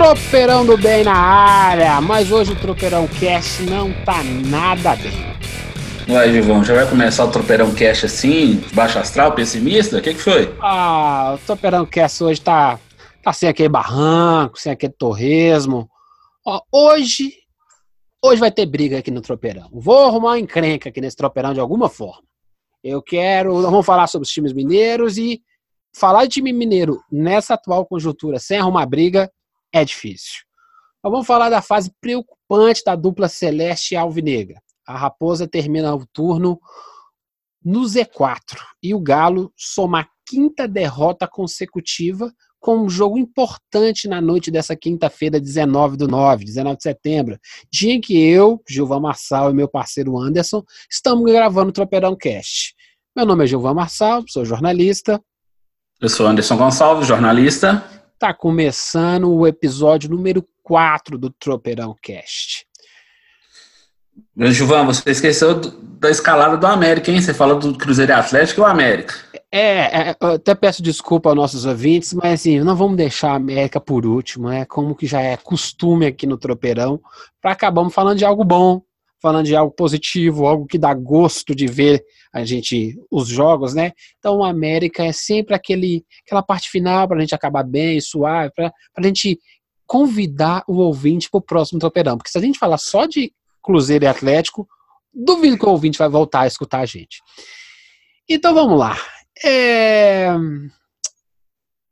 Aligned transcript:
Tropeirão 0.00 0.64
do 0.64 0.78
bem 0.78 1.04
na 1.04 1.12
área, 1.14 2.00
mas 2.00 2.32
hoje 2.32 2.52
o 2.52 2.56
Tropeirão 2.58 3.06
Cast 3.06 3.62
não 3.64 3.92
tá 4.02 4.22
nada 4.48 4.96
bem. 4.96 5.12
Vai, 6.08 6.32
Gilvão, 6.32 6.64
já 6.64 6.74
vai 6.74 6.88
começar 6.88 7.26
o 7.26 7.30
Tropeirão 7.30 7.74
Cast 7.74 8.06
assim, 8.06 8.64
baixo 8.72 8.98
astral, 8.98 9.34
pessimista? 9.34 9.98
O 9.98 10.00
que, 10.00 10.14
que 10.14 10.20
foi? 10.20 10.56
Ah, 10.58 11.34
o 11.34 11.46
Tropeirão 11.46 11.84
Cast 11.84 12.24
hoje 12.24 12.40
tá, 12.40 12.80
tá 13.22 13.30
sem 13.34 13.46
aquele 13.46 13.68
barranco, 13.68 14.58
sem 14.58 14.72
aquele 14.72 14.94
torresmo. 14.94 15.86
Ó, 16.46 16.62
hoje, 16.72 17.34
hoje 18.24 18.40
vai 18.40 18.50
ter 18.50 18.64
briga 18.64 19.00
aqui 19.00 19.10
no 19.10 19.20
Tropeirão. 19.20 19.68
Vou 19.70 20.06
arrumar 20.06 20.30
uma 20.30 20.40
encrenca 20.40 20.88
aqui 20.88 21.02
nesse 21.02 21.16
Tropeirão 21.18 21.52
de 21.52 21.60
alguma 21.60 21.90
forma. 21.90 22.22
Eu 22.82 23.02
quero, 23.02 23.52
nós 23.52 23.70
vamos 23.70 23.84
falar 23.84 24.06
sobre 24.06 24.24
os 24.24 24.32
times 24.32 24.54
mineiros 24.54 25.18
e 25.18 25.42
falar 25.94 26.22
de 26.22 26.30
time 26.30 26.54
mineiro 26.54 27.02
nessa 27.12 27.52
atual 27.52 27.84
conjuntura 27.84 28.38
sem 28.38 28.58
arrumar 28.58 28.86
briga 28.86 29.30
é 29.72 29.84
difícil. 29.84 30.40
Mas 31.02 31.10
vamos 31.10 31.26
falar 31.26 31.48
da 31.48 31.62
fase 31.62 31.92
preocupante 32.00 32.82
da 32.84 32.94
dupla 32.94 33.28
Celeste 33.28 33.94
e 33.94 33.96
Alvinegra. 33.96 34.60
A 34.86 34.96
Raposa 34.96 35.46
termina 35.46 35.94
o 35.94 36.06
turno 36.06 36.60
no 37.64 37.82
Z4 37.82 38.58
e 38.82 38.94
o 38.94 39.00
Galo 39.00 39.52
soma 39.56 40.00
a 40.00 40.08
quinta 40.26 40.66
derrota 40.66 41.28
consecutiva 41.28 42.32
com 42.58 42.84
um 42.84 42.90
jogo 42.90 43.16
importante 43.16 44.06
na 44.06 44.20
noite 44.20 44.50
dessa 44.50 44.76
quinta-feira, 44.76 45.40
19 45.40 45.96
do 45.96 46.06
9, 46.06 46.44
19 46.44 46.76
de 46.76 46.82
setembro, 46.82 47.38
dia 47.72 47.94
em 47.94 48.00
que 48.00 48.20
eu, 48.20 48.62
Gilvan 48.68 49.00
Marçal 49.00 49.50
e 49.50 49.54
meu 49.54 49.66
parceiro 49.66 50.18
Anderson 50.18 50.62
estamos 50.90 51.24
gravando 51.24 51.70
o 51.70 51.72
Tropeirão 51.72 52.14
Cast. 52.14 52.74
Meu 53.16 53.24
nome 53.24 53.44
é 53.44 53.46
Gilvan 53.46 53.74
Marçal, 53.74 54.22
sou 54.28 54.44
jornalista. 54.44 55.20
Eu 56.00 56.08
sou 56.08 56.26
Anderson 56.26 56.56
Gonçalves, 56.56 57.06
jornalista. 57.06 57.99
Tá 58.20 58.34
começando 58.34 59.32
o 59.32 59.46
episódio 59.46 60.10
número 60.10 60.46
4 60.62 61.16
do 61.16 61.30
Tropeirão 61.30 61.96
Cast. 62.02 62.66
Gilvan, 64.36 64.84
você 64.84 65.10
esqueceu 65.10 65.54
da 65.54 66.10
escalada 66.10 66.58
do 66.58 66.66
América, 66.66 67.10
hein? 67.10 67.22
Você 67.22 67.32
falou 67.32 67.58
do 67.58 67.78
Cruzeiro 67.78 68.12
Atlético 68.12 68.60
e 68.60 68.62
o 68.62 68.66
América. 68.66 69.14
É, 69.50 70.10
é, 70.10 70.16
eu 70.20 70.32
até 70.32 70.54
peço 70.54 70.82
desculpa 70.82 71.30
aos 71.30 71.36
nossos 71.36 71.64
ouvintes, 71.64 72.12
mas 72.12 72.34
assim, 72.34 72.60
não 72.60 72.76
vamos 72.76 72.98
deixar 72.98 73.30
a 73.30 73.36
América 73.36 73.80
por 73.80 74.04
último, 74.04 74.50
é 74.50 74.66
como 74.66 74.94
que 74.94 75.06
já 75.06 75.22
é 75.22 75.38
costume 75.38 76.04
aqui 76.04 76.26
no 76.26 76.36
Tropeirão, 76.36 77.00
para 77.40 77.52
acabarmos 77.52 77.94
falando 77.94 78.18
de 78.18 78.26
algo 78.26 78.44
bom, 78.44 78.82
falando 79.20 79.46
de 79.46 79.54
algo 79.54 79.72
positivo, 79.72 80.46
algo 80.46 80.66
que 80.66 80.78
dá 80.78 80.94
gosto 80.94 81.54
de 81.54 81.66
ver 81.66 82.04
a 82.32 82.44
gente 82.44 82.98
os 83.10 83.28
jogos, 83.28 83.74
né? 83.74 83.92
Então 84.18 84.38
o 84.38 84.44
América 84.44 85.04
é 85.04 85.12
sempre 85.12 85.54
aquele 85.54 86.04
aquela 86.24 86.42
parte 86.42 86.70
final 86.70 87.06
para 87.06 87.18
a 87.18 87.20
gente 87.20 87.34
acabar 87.34 87.62
bem, 87.62 88.00
suave, 88.00 88.52
para 88.54 88.72
a 88.96 89.02
gente 89.02 89.38
convidar 89.86 90.62
o 90.68 90.76
ouvinte 90.76 91.28
para 91.28 91.38
o 91.38 91.42
próximo 91.42 91.80
Tropeirão, 91.80 92.16
porque 92.16 92.30
se 92.30 92.38
a 92.38 92.40
gente 92.40 92.58
falar 92.58 92.78
só 92.78 93.06
de 93.06 93.32
Cruzeiro 93.62 94.04
e 94.04 94.08
Atlético, 94.08 94.66
duvido 95.12 95.58
que 95.58 95.66
o 95.66 95.70
ouvinte 95.70 95.98
vai 95.98 96.08
voltar 96.08 96.42
a 96.42 96.46
escutar 96.46 96.80
a 96.80 96.86
gente. 96.86 97.20
Então 98.28 98.54
vamos 98.54 98.78
lá. 98.78 98.96
É, 99.44 100.28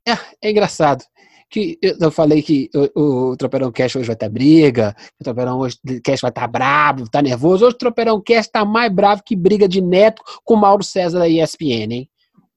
é, 0.07 0.17
é 0.41 0.49
engraçado 0.49 1.03
que 1.49 1.79
eu 1.81 2.11
falei 2.11 2.41
que 2.43 2.69
o, 2.95 3.31
o 3.31 3.37
Tropeirão 3.37 3.71
Cash 3.71 3.95
hoje 3.95 4.07
vai 4.07 4.15
ter 4.15 4.29
briga, 4.29 4.95
o 5.19 5.23
Tropeirão 5.23 5.59
hoje 5.59 5.77
Cash 6.03 6.21
vai 6.21 6.29
estar 6.29 6.47
brabo, 6.47 7.09
tá 7.09 7.21
nervoso. 7.21 7.65
Hoje 7.65 7.75
o 7.75 7.77
Tropeirão 7.77 8.21
Cash 8.21 8.47
tá 8.47 8.63
mais 8.63 8.93
bravo 8.93 9.23
que 9.23 9.35
briga 9.35 9.67
de 9.67 9.81
neto 9.81 10.21
com 10.43 10.55
Mauro 10.55 10.83
César 10.83 11.19
da 11.19 11.27
ESPN, 11.27 11.91
hein? 11.91 12.09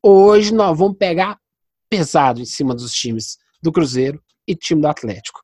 Hoje 0.03 0.53
nós 0.53 0.77
vamos 0.77 0.99
pegar 0.99 1.39
pesado 1.89 2.41
em 2.41 2.45
cima 2.45 2.75
dos 2.75 2.93
times 2.93 3.39
do 3.63 3.73
Cruzeiro 3.73 4.23
e 4.47 4.55
time 4.55 4.83
do 4.83 4.89
Atlético. 4.89 5.41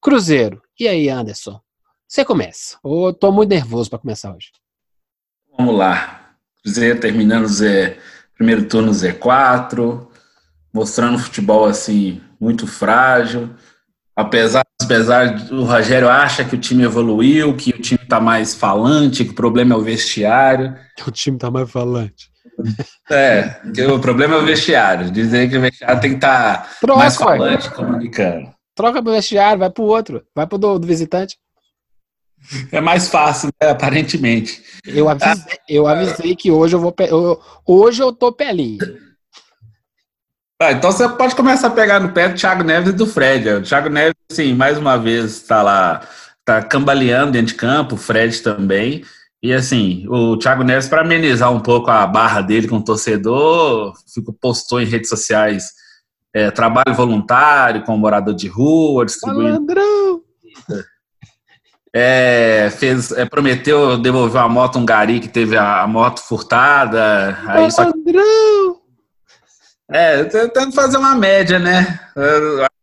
Cruzeiro, 0.00 0.60
e 0.78 0.88
aí, 0.88 1.08
Anderson? 1.08 1.60
Você 2.06 2.24
começa. 2.24 2.78
Eu 2.84 3.12
tô 3.12 3.30
muito 3.30 3.50
nervoso 3.50 3.90
para 3.90 3.98
começar 3.98 4.34
hoje. 4.34 4.50
Vamos 5.56 5.76
lá. 5.76 6.34
Cruzeiro 6.62 6.98
terminando 7.00 7.44
o 7.44 7.48
Z, 7.48 7.98
primeiro 8.34 8.66
turno 8.66 8.92
Z4, 8.92 10.08
mostrando 10.72 11.18
futebol 11.18 11.66
assim 11.66 12.22
muito 12.40 12.66
frágil. 12.66 13.50
Apesar, 14.14 14.64
apesar 14.82 15.36
o 15.52 15.62
Rogério 15.62 16.08
acha 16.08 16.44
que 16.44 16.56
o 16.56 16.58
time 16.58 16.82
evoluiu, 16.82 17.54
que 17.54 17.70
o 17.70 17.80
time 17.80 18.00
está 18.02 18.20
mais 18.20 18.52
falante, 18.54 19.24
que 19.24 19.30
o 19.30 19.34
problema 19.34 19.74
é 19.74 19.78
o 19.78 19.82
vestiário. 19.82 20.76
O 21.06 21.10
time 21.10 21.36
está 21.36 21.50
mais 21.50 21.70
falante. 21.70 22.28
É, 23.08 23.60
que 23.72 23.82
o 23.82 24.00
problema 24.00 24.34
é 24.34 24.38
o 24.38 24.44
vestiário. 24.44 25.10
Dizer 25.10 25.48
que 25.48 25.56
o 25.56 25.60
vestiário 25.60 26.00
tem 26.00 26.10
que 26.10 26.16
estar 26.16 26.68
tá 26.80 26.96
mais 26.96 27.16
falante, 27.16 27.70
comunicando. 27.70 28.52
Troca 28.74 29.02
pro 29.02 29.12
vestiário, 29.12 29.60
vai 29.60 29.70
pro 29.70 29.84
outro, 29.84 30.24
vai 30.34 30.46
pro 30.46 30.58
do, 30.58 30.78
do 30.78 30.86
visitante. 30.86 31.36
É 32.70 32.80
mais 32.80 33.08
fácil, 33.08 33.50
né, 33.60 33.70
aparentemente. 33.70 34.62
Eu 34.86 35.08
avisei, 35.08 35.58
eu 35.68 35.86
avisei 35.86 36.36
que 36.36 36.50
hoje 36.50 36.74
eu 36.74 36.80
vou. 36.80 36.94
Eu, 36.98 37.40
hoje 37.66 38.02
eu 38.02 38.12
tô 38.12 38.32
pelinho. 38.32 38.78
Ah, 40.60 40.72
então 40.72 40.90
você 40.90 41.08
pode 41.08 41.36
começar 41.36 41.68
a 41.68 41.70
pegar 41.70 42.00
no 42.00 42.08
pé 42.08 42.28
do 42.28 42.36
Thiago 42.36 42.64
Neves 42.64 42.90
e 42.90 42.96
do 42.96 43.06
Fred. 43.06 43.48
O 43.48 43.62
Thiago 43.62 43.88
Neves, 43.88 44.16
sim, 44.32 44.54
mais 44.54 44.76
uma 44.76 44.96
vez 44.98 45.36
está 45.36 45.62
lá, 45.62 46.00
está 46.40 46.60
cambaleando 46.60 47.32
dentro 47.32 47.48
de 47.48 47.54
campo, 47.54 47.94
o 47.94 47.98
Fred 47.98 48.42
também. 48.42 49.04
E 49.40 49.52
assim, 49.52 50.04
o 50.08 50.36
Thiago 50.36 50.64
Neves, 50.64 50.88
para 50.88 51.02
amenizar 51.02 51.52
um 51.52 51.60
pouco 51.60 51.92
a 51.92 52.04
barra 52.08 52.40
dele 52.40 52.66
com 52.66 52.78
o 52.78 52.84
torcedor, 52.84 53.94
ficou, 54.12 54.34
postou 54.34 54.80
em 54.80 54.84
redes 54.84 55.08
sociais 55.08 55.66
é, 56.34 56.50
trabalho 56.50 56.94
voluntário 56.94 57.84
com 57.84 57.96
morador 57.96 58.34
de 58.34 58.48
rua, 58.48 59.06
distribuindo. 59.06 59.52
Malandrão! 59.52 60.22
É, 61.94 62.68
fez, 62.76 63.12
é, 63.12 63.24
prometeu 63.24 63.96
devolver 63.96 64.42
uma 64.42 64.48
moto 64.48 64.76
a 64.76 64.78
um 64.80 64.84
gari 64.84 65.20
que 65.20 65.28
teve 65.28 65.56
a, 65.56 65.82
a 65.82 65.86
moto 65.86 66.20
furtada. 66.20 67.38
Aí 67.46 67.70
só... 67.70 67.90
É, 69.90 70.24
tentando 70.24 70.72
fazer 70.72 70.98
uma 70.98 71.14
média, 71.14 71.58
né? 71.58 71.98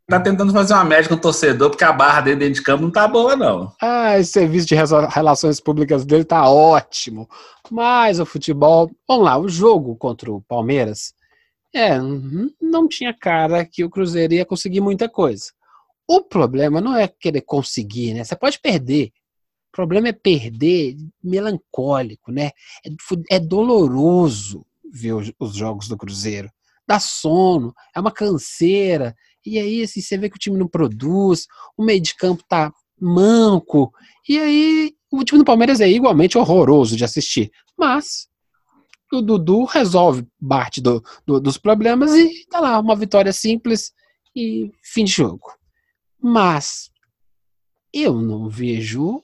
Tá 0.08 0.20
tentando 0.20 0.54
fazer 0.54 0.74
uma 0.74 0.84
média 0.84 1.10
com 1.10 1.16
o 1.16 1.20
torcedor, 1.20 1.70
porque 1.70 1.84
a 1.84 1.92
barra 1.92 2.22
dele 2.22 2.38
dentro 2.38 2.56
de 2.56 2.62
campo 2.62 2.84
não 2.84 2.92
tá 2.92 3.08
boa, 3.08 3.36
não. 3.36 3.74
Ah, 3.82 4.20
esse 4.20 4.32
serviço 4.32 4.68
de 4.68 4.76
relações 4.76 5.60
públicas 5.60 6.06
dele 6.06 6.24
tá 6.24 6.48
ótimo. 6.50 7.28
Mas 7.72 8.20
o 8.20 8.26
futebol. 8.26 8.92
Vamos 9.08 9.26
lá, 9.26 9.38
o 9.38 9.50
jogo 9.50 9.96
contra 9.96 10.32
o 10.32 10.42
Palmeiras. 10.42 11.14
É, 11.74 11.98
não 12.62 12.88
tinha 12.88 13.14
cara 13.14 13.66
que 13.66 13.84
o 13.84 13.90
Cruzeiro 13.90 14.34
ia 14.34 14.46
conseguir 14.46 14.80
muita 14.80 15.10
coisa. 15.10 15.52
O 16.08 16.22
problema 16.22 16.80
não 16.80 16.96
é 16.96 17.08
querer 17.08 17.42
conseguir, 17.42 18.14
né? 18.14 18.24
Você 18.24 18.36
pode 18.36 18.60
perder. 18.60 19.12
O 19.70 19.76
problema 19.76 20.08
é 20.08 20.14
perder 20.14 20.96
melancólico, 21.22 22.32
né? 22.32 22.52
É, 22.86 23.36
é 23.36 23.40
doloroso 23.40 24.66
ver 24.90 25.14
os, 25.14 25.34
os, 25.40 25.56
jogos 25.56 25.88
do 25.88 25.98
Cruzeiro. 25.98 26.50
Dá 26.88 27.00
sono, 27.00 27.74
é 27.96 28.00
uma 28.00 28.12
canseira. 28.12 29.16
E 29.46 29.60
aí, 29.60 29.84
assim, 29.84 30.02
você 30.02 30.18
vê 30.18 30.30
que 30.30 30.36
o 30.36 30.40
time 30.40 30.58
não 30.58 30.68
produz, 30.68 31.48
o 31.78 31.84
meio 31.84 32.02
de 32.02 32.16
campo 32.16 32.44
tá 32.48 32.72
manco. 33.00 33.92
E 34.28 34.40
aí, 34.40 34.94
o 35.12 35.24
time 35.24 35.40
do 35.40 35.46
Palmeiras 35.46 35.82
é 35.82 35.90
igualmente 35.90 36.38
horroroso 36.38 36.96
de 36.96 37.04
assistir. 37.04 37.52
Mas 37.78 38.28
o 39.14 39.22
Dudu 39.22 39.64
resolve 39.66 40.28
parte 40.48 40.82
do, 40.82 41.04
do, 41.26 41.40
dos 41.40 41.58
problemas 41.58 42.14
e 42.14 42.46
tá 42.50 42.60
lá, 42.60 42.80
uma 42.80 42.96
vitória 42.96 43.32
simples 43.32 43.94
e 44.36 44.72
fim 44.84 45.06
de 45.06 45.12
jogo. 45.12 45.54
Mas 46.22 46.90
eu 47.94 48.20
não 48.20 48.50
vejo 48.50 49.22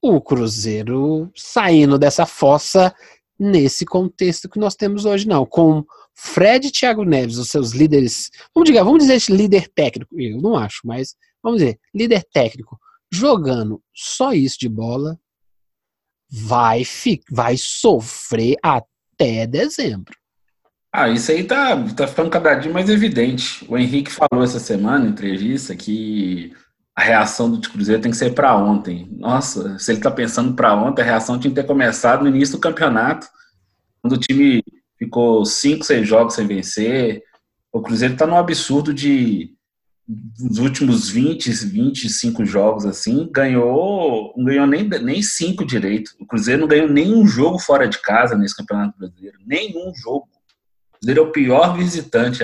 o 0.00 0.20
Cruzeiro 0.20 1.30
saindo 1.34 1.98
dessa 1.98 2.24
fossa 2.24 2.94
nesse 3.38 3.84
contexto 3.84 4.48
que 4.48 4.58
nós 4.58 4.74
temos 4.74 5.04
hoje, 5.04 5.28
não. 5.28 5.46
Com 5.46 5.84
Fred 6.14 6.66
e 6.66 6.72
Thiago 6.72 7.04
Neves, 7.04 7.38
os 7.38 7.48
seus 7.48 7.72
líderes, 7.72 8.30
vamos 8.54 8.68
dizer, 8.68 8.82
vamos 8.82 9.06
dizer 9.06 9.32
líder 9.32 9.68
técnico, 9.68 10.20
eu 10.20 10.40
não 10.40 10.56
acho, 10.56 10.80
mas 10.84 11.14
vamos 11.42 11.60
dizer, 11.60 11.78
líder 11.94 12.24
técnico, 12.32 12.78
jogando 13.10 13.82
só 13.94 14.32
isso 14.32 14.58
de 14.58 14.68
bola, 14.68 15.18
vai, 16.30 16.82
vai 17.30 17.56
sofrer 17.56 18.56
até 18.62 19.46
dezembro. 19.46 20.14
Ah, 20.92 21.08
isso 21.08 21.30
aí 21.30 21.44
tá, 21.44 21.76
tá 21.94 22.06
ficando 22.06 22.30
cada 22.30 22.54
dia 22.54 22.72
mais 22.72 22.88
evidente. 22.88 23.64
O 23.68 23.76
Henrique 23.76 24.10
falou 24.10 24.42
essa 24.42 24.58
semana, 24.58 25.06
em 25.06 25.10
entrevista, 25.10 25.76
que 25.76 26.52
a 26.98 27.00
reação 27.00 27.48
do 27.48 27.60
Cruzeiro 27.70 28.02
tem 28.02 28.10
que 28.10 28.16
ser 28.16 28.34
para 28.34 28.56
ontem. 28.56 29.08
Nossa, 29.12 29.78
se 29.78 29.92
ele 29.92 30.00
tá 30.00 30.10
pensando 30.10 30.54
para 30.54 30.74
ontem, 30.74 31.00
a 31.00 31.04
reação 31.04 31.38
tinha 31.38 31.48
que 31.48 31.54
ter 31.54 31.64
começado 31.64 32.22
no 32.22 32.28
início 32.28 32.56
do 32.56 32.60
campeonato, 32.60 33.28
quando 34.02 34.14
o 34.14 34.18
time 34.18 34.64
ficou 34.98 35.44
cinco, 35.44 35.84
seis 35.84 36.08
jogos 36.08 36.34
sem 36.34 36.44
vencer. 36.44 37.22
O 37.72 37.80
Cruzeiro 37.80 38.16
tá 38.16 38.26
num 38.26 38.36
absurdo 38.36 38.92
de 38.92 39.54
nos 40.40 40.58
últimos 40.58 41.08
20, 41.08 41.48
25 41.52 42.44
jogos 42.44 42.84
assim, 42.84 43.30
ganhou, 43.30 44.34
não 44.36 44.46
ganhou 44.46 44.66
nem, 44.66 44.82
nem 44.82 45.22
cinco 45.22 45.64
direito. 45.64 46.10
O 46.18 46.26
Cruzeiro 46.26 46.62
não 46.62 46.68
ganhou 46.68 46.88
nenhum 46.88 47.24
jogo 47.28 47.60
fora 47.60 47.86
de 47.86 48.02
casa 48.02 48.36
nesse 48.36 48.56
Campeonato 48.56 48.98
Brasileiro. 48.98 49.38
Nenhum 49.46 49.92
jogo. 49.94 50.28
O 50.94 50.98
Cruzeiro 50.98 51.20
é 51.20 51.24
o 51.24 51.30
pior 51.30 51.76
visitante. 51.76 52.42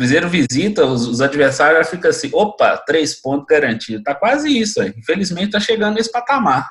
Cruzeiro 0.00 0.30
visita, 0.30 0.86
os, 0.86 1.06
os 1.06 1.20
adversários 1.20 1.90
ficam 1.90 2.08
assim, 2.08 2.30
opa, 2.32 2.74
três 2.86 3.20
pontos 3.20 3.44
garantidos. 3.46 4.02
Tá 4.02 4.14
quase 4.14 4.48
isso, 4.48 4.80
aí. 4.80 4.94
infelizmente 4.96 5.50
tá 5.50 5.60
chegando 5.60 5.96
nesse 5.96 6.10
patamar. 6.10 6.70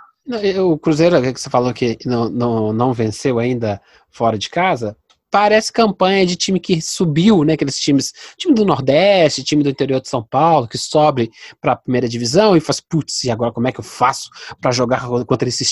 O 0.60 0.80
Cruzeiro, 0.80 1.22
que 1.22 1.40
você 1.40 1.48
falou 1.48 1.72
que 1.72 1.96
não, 2.06 2.28
não, 2.28 2.74
não 2.74 2.92
venceu 2.92 3.38
ainda 3.38 3.80
fora 4.10 4.36
de 4.36 4.50
casa, 4.50 4.98
parece 5.30 5.72
campanha 5.72 6.26
de 6.26 6.36
time 6.36 6.60
que 6.60 6.82
subiu, 6.82 7.44
né? 7.44 7.54
Aqueles 7.54 7.80
times, 7.80 8.12
time 8.36 8.52
do 8.52 8.66
Nordeste, 8.66 9.44
time 9.44 9.62
do 9.62 9.70
interior 9.70 10.02
de 10.02 10.10
São 10.10 10.24
Paulo, 10.24 10.68
que 10.68 10.80
sobe 10.80 11.30
para 11.62 11.74
a 11.74 11.76
primeira 11.76 12.10
divisão 12.10 12.58
e 12.58 12.60
faz, 12.60 12.80
putz, 12.82 13.24
e 13.26 13.30
agora 13.30 13.52
como 13.52 13.68
é 13.68 13.72
que 13.72 13.80
eu 13.80 13.84
faço 13.84 14.28
para 14.60 14.72
jogar 14.72 15.08
contra 15.08 15.48
esses, 15.48 15.72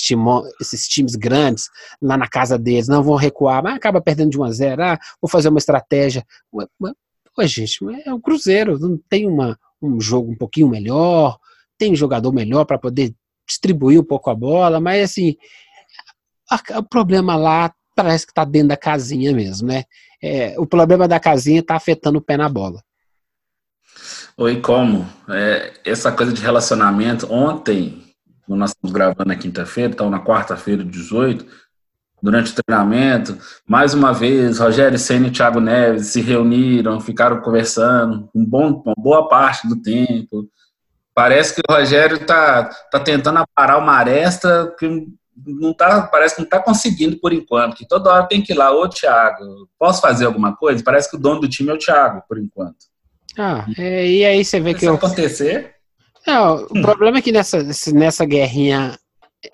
esses 0.60 0.86
times 0.86 1.16
grandes 1.16 1.64
lá 2.00 2.16
na 2.16 2.28
casa 2.28 2.56
deles? 2.56 2.86
Não 2.86 3.02
vão 3.02 3.16
recuar, 3.16 3.64
mas 3.64 3.74
acaba 3.74 4.00
perdendo 4.00 4.30
de 4.30 4.38
1 4.38 4.44
a 4.44 4.52
0 4.52 4.82
ah, 4.84 4.98
vou 5.20 5.28
fazer 5.28 5.48
uma 5.48 5.58
estratégia. 5.58 6.24
Pô, 7.38 7.46
gente, 7.46 7.78
é 8.04 8.12
o 8.12 8.18
Cruzeiro, 8.18 8.80
não 8.80 8.98
tem 9.08 9.24
uma, 9.24 9.56
um 9.80 10.00
jogo 10.00 10.32
um 10.32 10.36
pouquinho 10.36 10.66
melhor, 10.66 11.38
tem 11.78 11.94
jogador 11.94 12.32
melhor 12.32 12.64
para 12.64 12.80
poder 12.80 13.14
distribuir 13.46 14.00
um 14.00 14.04
pouco 14.04 14.28
a 14.28 14.34
bola, 14.34 14.80
mas 14.80 15.04
assim, 15.04 15.36
o 16.76 16.82
problema 16.82 17.36
lá 17.36 17.72
parece 17.94 18.26
que 18.26 18.32
está 18.32 18.44
dentro 18.44 18.70
da 18.70 18.76
casinha 18.76 19.32
mesmo, 19.32 19.68
né? 19.68 19.84
É, 20.20 20.58
o 20.58 20.66
problema 20.66 21.06
da 21.06 21.20
casinha 21.20 21.60
está 21.60 21.76
afetando 21.76 22.18
o 22.18 22.20
pé 22.20 22.36
na 22.36 22.48
bola. 22.48 22.82
Oi, 24.36 24.60
como? 24.60 25.08
É, 25.28 25.74
essa 25.84 26.10
coisa 26.10 26.32
de 26.32 26.42
relacionamento, 26.42 27.32
ontem, 27.32 28.02
nós 28.48 28.70
estamos 28.70 28.92
gravando 28.92 29.26
na 29.26 29.36
quinta-feira, 29.36 29.92
então 29.92 30.10
na 30.10 30.24
quarta-feira, 30.24 30.84
18, 30.84 31.46
durante 32.22 32.52
o 32.52 32.62
treinamento, 32.62 33.38
mais 33.66 33.94
uma 33.94 34.12
vez, 34.12 34.58
Rogério 34.58 34.98
Senna 34.98 35.28
e 35.28 35.30
Thiago 35.30 35.60
Neves 35.60 36.08
se 36.08 36.20
reuniram, 36.20 37.00
ficaram 37.00 37.40
conversando 37.40 38.28
um 38.34 38.44
bom, 38.44 38.82
uma 38.84 38.94
boa 38.96 39.28
parte 39.28 39.68
do 39.68 39.80
tempo. 39.80 40.48
Parece 41.14 41.54
que 41.54 41.60
o 41.68 41.72
Rogério 41.72 42.16
está 42.16 42.64
tá 42.90 43.00
tentando 43.00 43.38
aparar 43.38 43.78
uma 43.78 43.92
aresta 43.92 44.74
que 44.78 45.06
não 45.46 45.72
tá, 45.72 46.02
parece 46.02 46.34
que 46.34 46.40
não 46.40 46.46
está 46.46 46.60
conseguindo 46.60 47.18
por 47.18 47.32
enquanto, 47.32 47.76
que 47.76 47.86
toda 47.86 48.12
hora 48.12 48.26
tem 48.26 48.42
que 48.42 48.52
ir 48.52 48.56
lá, 48.56 48.72
ô 48.72 48.88
Thiago, 48.88 49.68
posso 49.78 50.00
fazer 50.00 50.26
alguma 50.26 50.56
coisa? 50.56 50.82
Parece 50.82 51.10
que 51.10 51.16
o 51.16 51.20
dono 51.20 51.40
do 51.40 51.48
time 51.48 51.70
é 51.70 51.74
o 51.74 51.78
Thiago, 51.78 52.22
por 52.28 52.38
enquanto. 52.38 52.76
Ah, 53.36 53.64
é, 53.78 54.06
e 54.06 54.24
aí 54.24 54.44
você 54.44 54.58
vê 54.58 54.72
Se 54.72 54.80
que. 54.80 54.86
eu... 54.86 54.94
acontecer. 54.94 55.74
Não, 56.26 56.56
o 56.56 56.78
hum. 56.78 56.82
problema 56.82 57.18
é 57.18 57.22
que 57.22 57.32
nessa, 57.32 57.64
nessa 57.92 58.24
guerrinha 58.24 58.98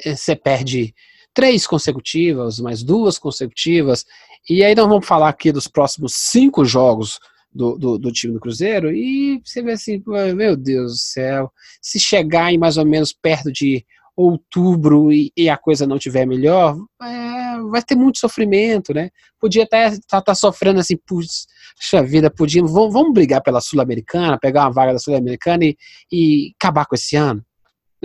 eh, 0.04 0.16
você 0.16 0.34
perde 0.34 0.94
três 1.34 1.66
consecutivas, 1.66 2.60
mais 2.60 2.82
duas 2.82 3.18
consecutivas, 3.18 4.06
e 4.48 4.62
aí 4.62 4.74
nós 4.74 4.88
vamos 4.88 5.06
falar 5.06 5.28
aqui 5.28 5.50
dos 5.50 5.66
próximos 5.66 6.14
cinco 6.14 6.64
jogos 6.64 7.18
do, 7.52 7.76
do, 7.76 7.98
do, 7.98 8.12
time 8.12 8.32
do 8.32 8.40
Cruzeiro, 8.40 8.90
e 8.94 9.40
você 9.44 9.62
vê 9.62 9.72
assim, 9.72 10.02
meu 10.34 10.56
Deus 10.56 10.92
do 10.92 10.98
céu, 10.98 11.52
se 11.82 11.98
chegar 11.98 12.52
em 12.52 12.58
mais 12.58 12.76
ou 12.76 12.86
menos 12.86 13.12
perto 13.12 13.52
de 13.52 13.84
outubro 14.16 15.12
e, 15.12 15.32
e 15.36 15.48
a 15.48 15.56
coisa 15.56 15.86
não 15.86 15.98
tiver 15.98 16.24
melhor, 16.26 16.76
é, 17.02 17.60
vai 17.70 17.82
ter 17.82 17.96
muito 17.96 18.18
sofrimento, 18.18 18.94
né? 18.94 19.10
Podia 19.40 19.64
até 19.64 19.88
estar 19.88 20.20
tá, 20.20 20.22
tá 20.22 20.34
sofrendo 20.34 20.80
assim, 20.80 20.96
puxa 20.96 22.02
vida, 22.02 22.30
podia, 22.30 22.62
vamos, 22.62 22.92
vamos 22.92 23.12
brigar 23.12 23.42
pela 23.42 23.60
Sul-Americana, 23.60 24.38
pegar 24.38 24.62
uma 24.62 24.72
vaga 24.72 24.92
da 24.92 24.98
Sul-Americana 24.98 25.64
e, 25.64 25.76
e 26.12 26.52
acabar 26.60 26.86
com 26.86 26.94
esse 26.94 27.16
ano. 27.16 27.44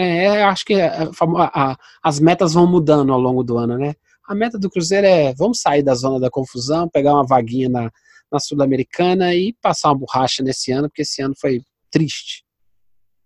É, 0.02 0.44
acho 0.44 0.64
que 0.64 0.76
a, 0.80 1.10
a, 1.54 1.78
as 2.02 2.20
metas 2.22 2.54
vão 2.54 2.66
mudando 2.66 3.12
ao 3.12 3.20
longo 3.20 3.44
do 3.44 3.58
ano, 3.58 3.78
né? 3.78 3.94
A 4.26 4.34
meta 4.34 4.58
do 4.58 4.70
Cruzeiro 4.70 5.06
é 5.06 5.34
vamos 5.34 5.60
sair 5.60 5.84
da 5.84 5.94
zona 5.94 6.20
da 6.20 6.30
confusão, 6.30 6.88
pegar 6.88 7.14
uma 7.14 7.26
vaguinha 7.26 7.68
na, 7.68 7.92
na 8.32 8.40
Sul-Americana 8.40 9.34
e 9.36 9.54
passar 9.62 9.90
uma 9.90 10.00
borracha 10.00 10.42
nesse 10.42 10.72
ano, 10.72 10.88
porque 10.88 11.02
esse 11.02 11.22
ano 11.22 11.34
foi 11.38 11.62
triste. 11.92 12.46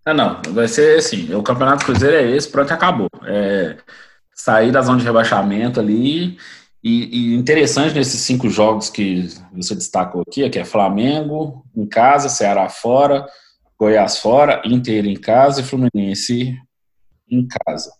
Ah, 0.03 0.15
não, 0.15 0.41
vai 0.49 0.67
ser 0.67 0.97
assim, 0.97 1.33
o 1.35 1.43
Campeonato 1.43 1.85
Cruzeiro 1.85 2.15
é 2.15 2.35
esse, 2.35 2.49
pronto, 2.49 2.73
acabou. 2.73 3.07
É, 3.25 3.77
sair 4.33 4.71
da 4.71 4.81
zona 4.81 4.97
de 4.97 5.05
rebaixamento 5.05 5.79
ali, 5.79 6.37
e, 6.83 7.33
e, 7.33 7.35
interessante 7.35 7.95
nesses 7.95 8.19
cinco 8.21 8.49
jogos 8.49 8.89
que 8.89 9.29
você 9.53 9.73
destacou 9.73 10.21
aqui, 10.27 10.49
que 10.49 10.59
é 10.59 10.65
Flamengo 10.65 11.63
em 11.75 11.85
casa, 11.85 12.27
Ceará 12.27 12.67
fora, 12.67 13.25
Goiás 13.83 14.19
fora, 14.19 14.61
Inter 14.63 15.05
em 15.05 15.15
casa 15.15 15.59
e 15.59 15.63
Fluminense 15.63 16.57
em 17.29 17.45
casa. 17.45 17.91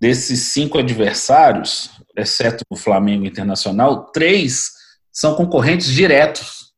Desses 0.00 0.40
cinco 0.52 0.76
adversários, 0.76 1.88
exceto 2.16 2.64
o 2.68 2.74
Flamengo 2.74 3.24
Internacional, 3.24 4.06
três 4.10 4.72
são 5.12 5.36
concorrentes 5.36 5.86
diretos 5.86 6.72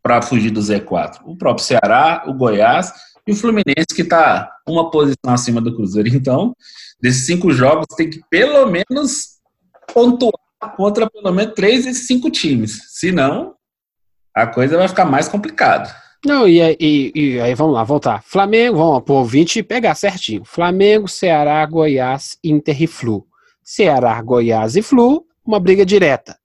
para 0.00 0.22
fugir 0.22 0.52
do 0.52 0.60
Z4. 0.60 1.22
O 1.24 1.36
próprio 1.36 1.66
Ceará, 1.66 2.22
o 2.28 2.34
Goiás 2.34 2.92
e 3.26 3.32
o 3.32 3.36
Fluminense, 3.36 3.92
que 3.92 4.02
está 4.02 4.48
uma 4.68 4.88
posição 4.88 5.32
acima 5.32 5.60
do 5.60 5.74
Cruzeiro. 5.74 6.08
Então, 6.10 6.54
desses 7.02 7.26
cinco 7.26 7.50
jogos, 7.50 7.86
tem 7.96 8.08
que 8.08 8.22
pelo 8.30 8.70
menos 8.70 9.40
pontuar 9.92 10.32
contra 10.76 11.10
pelo 11.10 11.32
menos 11.32 11.54
três 11.54 11.86
desses 11.86 12.06
cinco 12.06 12.30
times. 12.30 12.80
Senão, 12.92 13.56
a 14.32 14.46
coisa 14.46 14.76
vai 14.76 14.86
ficar 14.86 15.06
mais 15.06 15.26
complicada. 15.26 16.03
Não, 16.24 16.48
e, 16.48 16.58
e, 16.80 17.12
e, 17.14 17.40
aí 17.40 17.54
vamos 17.54 17.74
lá, 17.74 17.84
voltar. 17.84 18.22
Flamengo, 18.22 18.78
vamos 18.78 19.02
pro 19.02 19.14
ouvinte 19.14 19.62
pegar 19.62 19.94
certinho. 19.94 20.42
Flamengo, 20.44 21.06
Ceará, 21.06 21.64
Goiás, 21.66 22.38
Inter 22.42 22.82
e 22.82 22.86
Flu. 22.86 23.26
Ceará, 23.62 24.20
Goiás 24.22 24.74
e 24.74 24.82
Flu, 24.82 25.26
uma 25.44 25.60
briga 25.60 25.84
direta. 25.84 26.38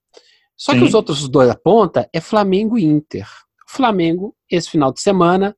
Só 0.57 0.73
Sim. 0.73 0.79
que 0.79 0.83
os 0.83 0.93
outros 0.93 1.29
dois 1.29 1.47
da 1.47 1.55
ponta 1.55 2.09
é 2.11 2.19
Flamengo 2.19 2.77
e 2.77 2.83
Inter. 2.83 3.25
Flamengo, 3.65 4.35
esse 4.51 4.69
final 4.69 4.91
de 4.91 4.99
semana, 4.99 5.55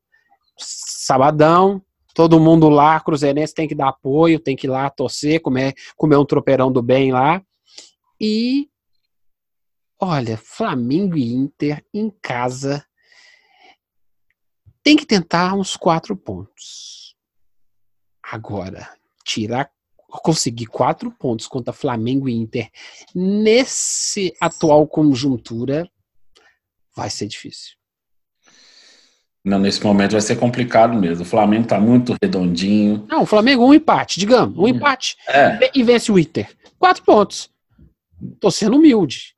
sabadão, 0.55 1.81
todo 2.13 2.39
mundo 2.39 2.69
lá, 2.69 2.99
Cruzeirense 2.99 3.55
tem 3.55 3.67
que 3.67 3.73
dar 3.73 3.89
apoio, 3.89 4.39
tem 4.39 4.55
que 4.55 4.67
ir 4.67 4.69
lá 4.69 4.87
torcer, 4.91 5.41
comer, 5.41 5.73
comer 5.97 6.17
um 6.17 6.25
tropeirão 6.25 6.71
do 6.71 6.83
bem 6.83 7.11
lá. 7.11 7.41
E 8.19 8.67
olha, 9.99 10.37
Flamengo 10.37 11.17
e 11.17 11.33
Inter 11.33 11.83
em 11.91 12.11
casa 12.21 12.85
tem 14.83 14.95
que 14.95 15.05
tentar 15.05 15.53
uns 15.53 15.75
quatro 15.75 16.15
pontos. 16.15 17.15
Agora, 18.23 18.89
tirar, 19.23 19.69
conseguir 20.23 20.67
quatro 20.67 21.11
pontos 21.11 21.47
contra 21.47 21.73
Flamengo 21.73 22.27
e 22.27 22.33
Inter 22.33 22.69
nesse 23.13 24.35
atual 24.39 24.87
conjuntura 24.87 25.89
vai 26.95 27.09
ser 27.09 27.27
difícil. 27.27 27.75
Não, 29.43 29.57
nesse 29.57 29.83
momento 29.83 30.11
vai 30.11 30.21
ser 30.21 30.35
complicado 30.35 30.95
mesmo. 30.95 31.23
O 31.23 31.27
Flamengo 31.27 31.67
tá 31.67 31.79
muito 31.79 32.15
redondinho. 32.21 33.05
Não, 33.09 33.23
o 33.23 33.25
Flamengo 33.25 33.65
um 33.65 33.73
empate, 33.73 34.19
digamos, 34.19 34.55
um 34.55 34.63
hum. 34.63 34.67
empate. 34.67 35.17
É. 35.27 35.71
E 35.73 35.81
vence 35.81 36.11
o 36.11 36.19
Inter. 36.19 36.47
Quatro 36.77 37.03
pontos. 37.03 37.49
Tô 38.39 38.51
sendo 38.51 38.77
humilde. 38.77 39.33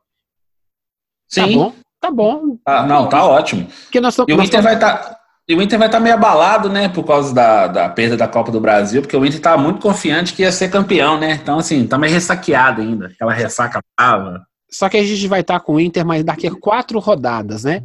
Tá 1.34 1.46
Sim. 1.46 1.54
Tá 1.54 1.58
bom? 1.58 1.74
Tá 2.02 2.12
bom. 2.12 2.58
Ah, 2.66 2.86
não, 2.86 3.08
tá 3.08 3.26
ótimo. 3.26 3.66
Porque 3.84 4.02
nós 4.02 4.18
e 4.18 4.34
o 4.34 4.44
Inter 4.44 4.62
vai 4.62 4.74
estar. 4.76 4.98
Tá, 4.98 5.23
e 5.48 5.56
o 5.56 5.62
Inter 5.62 5.78
vai 5.78 5.88
estar 5.88 5.98
tá 5.98 6.04
meio 6.04 6.16
abalado, 6.16 6.70
né, 6.70 6.88
por 6.88 7.04
causa 7.04 7.34
da, 7.34 7.68
da 7.68 7.90
perda 7.90 8.16
da 8.16 8.28
Copa 8.28 8.52
do 8.52 8.62
Brasil, 8.62 9.02
porque 9.02 9.18
o 9.18 9.26
Inter 9.26 9.42
tá 9.42 9.58
muito 9.58 9.82
confiante 9.82 10.34
que 10.34 10.42
ia 10.42 10.52
ser 10.52 10.70
campeão, 10.70 11.20
né? 11.20 11.34
Então, 11.34 11.60
assim, 11.60 11.86
tá 11.86 11.98
meio 11.98 12.14
ressaqueado 12.14 12.82
ainda. 12.82 13.08
Aquela 13.08 13.34
ressaca 13.34 13.82
brava. 13.98 14.46
Só 14.72 14.90
que 14.90 14.98
a 14.98 15.04
gente 15.04 15.28
vai 15.28 15.42
estar 15.42 15.60
tá 15.60 15.66
com 15.66 15.76
o 15.76 15.80
Inter, 15.80 16.06
mas 16.06 16.24
daqui 16.24 16.48
a 16.48 16.56
quatro 16.56 16.98
rodadas, 17.00 17.64
né? 17.64 17.84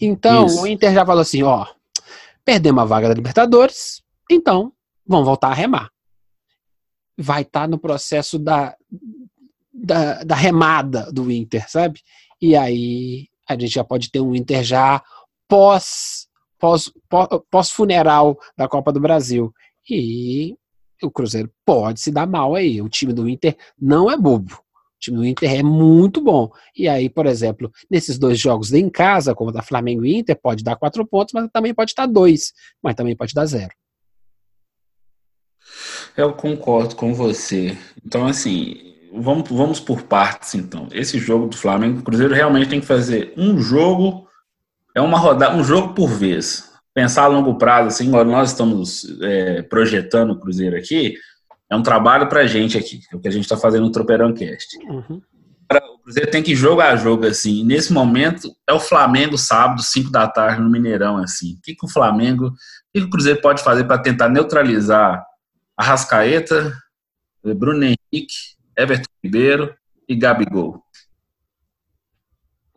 Então, 0.00 0.46
Isso. 0.46 0.62
o 0.62 0.66
Inter 0.66 0.94
já 0.94 1.04
falou 1.04 1.20
assim: 1.20 1.42
ó, 1.42 1.66
perdemos 2.44 2.82
a 2.82 2.86
vaga 2.86 3.08
da 3.08 3.14
Libertadores, 3.14 4.02
então 4.30 4.72
vamos 5.06 5.26
voltar 5.26 5.48
a 5.48 5.54
remar. 5.54 5.90
Vai 7.18 7.42
estar 7.42 7.68
no 7.68 7.76
processo 7.76 8.38
da, 8.38 8.74
da, 9.72 10.24
da, 10.24 10.34
remada 10.34 11.12
do 11.12 11.30
Inter, 11.30 11.68
sabe? 11.68 12.00
E 12.40 12.56
aí 12.56 13.28
a 13.46 13.52
gente 13.52 13.74
já 13.74 13.84
pode 13.84 14.10
ter 14.10 14.20
um 14.20 14.34
Inter 14.34 14.62
já 14.62 15.02
pós, 15.46 16.28
pós, 16.58 16.90
pós 17.50 17.70
funeral 17.70 18.38
da 18.56 18.68
Copa 18.68 18.92
do 18.92 19.00
Brasil. 19.00 19.52
E 19.88 20.56
o 21.02 21.10
Cruzeiro 21.10 21.50
pode 21.64 22.00
se 22.00 22.10
dar 22.10 22.26
mal 22.26 22.54
aí. 22.54 22.80
O 22.80 22.88
time 22.88 23.12
do 23.12 23.28
Inter 23.28 23.56
não 23.80 24.10
é 24.10 24.16
bobo. 24.16 24.58
time 24.98 25.16
do 25.16 25.24
Inter 25.24 25.58
é 25.58 25.62
muito 25.62 26.20
bom. 26.20 26.50
E 26.76 26.88
aí, 26.88 27.08
por 27.08 27.26
exemplo, 27.26 27.70
nesses 27.90 28.18
dois 28.18 28.38
jogos 28.38 28.72
em 28.72 28.88
casa, 28.88 29.34
como 29.34 29.52
da 29.52 29.62
Flamengo 29.62 30.04
e 30.04 30.16
Inter, 30.16 30.38
pode 30.40 30.62
dar 30.62 30.76
quatro 30.76 31.04
pontos, 31.06 31.32
mas 31.34 31.48
também 31.52 31.74
pode 31.74 31.90
estar 31.90 32.06
dois, 32.06 32.52
mas 32.82 32.94
também 32.94 33.16
pode 33.16 33.34
dar 33.34 33.46
zero. 33.46 33.72
Eu 36.16 36.32
concordo 36.32 36.96
com 36.96 37.14
você. 37.14 37.76
Então, 38.04 38.26
assim, 38.26 38.94
vamos, 39.12 39.48
vamos 39.48 39.80
por 39.80 40.02
partes, 40.02 40.54
então. 40.54 40.88
Esse 40.92 41.18
jogo 41.18 41.48
do 41.48 41.56
Flamengo, 41.56 42.00
o 42.00 42.02
Cruzeiro 42.02 42.34
realmente 42.34 42.68
tem 42.68 42.80
que 42.80 42.86
fazer 42.86 43.32
um 43.36 43.58
jogo, 43.58 44.28
é 44.94 45.00
uma 45.00 45.18
rodada, 45.18 45.56
um 45.56 45.64
jogo 45.64 45.94
por 45.94 46.08
vez. 46.08 46.69
Pensar 47.00 47.22
a 47.22 47.28
longo 47.28 47.56
prazo, 47.56 47.88
assim, 47.88 48.10
nós 48.10 48.50
estamos 48.50 49.06
é, 49.22 49.62
projetando 49.62 50.32
o 50.32 50.38
Cruzeiro 50.38 50.76
aqui, 50.76 51.14
é 51.70 51.74
um 51.74 51.82
trabalho 51.82 52.28
para 52.28 52.40
a 52.40 52.46
gente 52.46 52.76
aqui, 52.76 53.00
é 53.10 53.16
o 53.16 53.18
que 53.18 53.26
a 53.26 53.30
gente 53.30 53.44
está 53.44 53.56
fazendo 53.56 53.86
no 53.86 53.90
Tropeirão 53.90 54.34
Cast. 54.34 54.76
Uhum. 54.86 55.22
O 55.72 55.98
Cruzeiro 56.02 56.30
tem 56.30 56.42
que 56.42 56.54
jogar 56.54 56.96
jogo 56.96 57.24
assim. 57.24 57.64
Nesse 57.64 57.90
momento, 57.90 58.54
é 58.68 58.74
o 58.74 58.78
Flamengo 58.78 59.38
sábado, 59.38 59.82
5 59.82 60.10
da 60.10 60.28
tarde, 60.28 60.60
no 60.60 60.68
Mineirão, 60.68 61.16
assim. 61.16 61.54
O 61.54 61.62
que, 61.62 61.74
que 61.74 61.86
o 61.86 61.88
Flamengo, 61.88 62.48
o 62.48 62.52
que, 62.92 63.00
que 63.00 63.06
o 63.06 63.10
Cruzeiro 63.10 63.40
pode 63.40 63.62
fazer 63.62 63.84
para 63.84 63.96
tentar 63.96 64.28
neutralizar 64.28 65.24
a 65.78 65.82
Rascaeta, 65.82 66.70
Bruno 67.42 67.82
Henrique, 67.82 68.34
Everton 68.76 69.08
Ribeiro 69.24 69.74
e 70.06 70.14
Gabigol? 70.14 70.84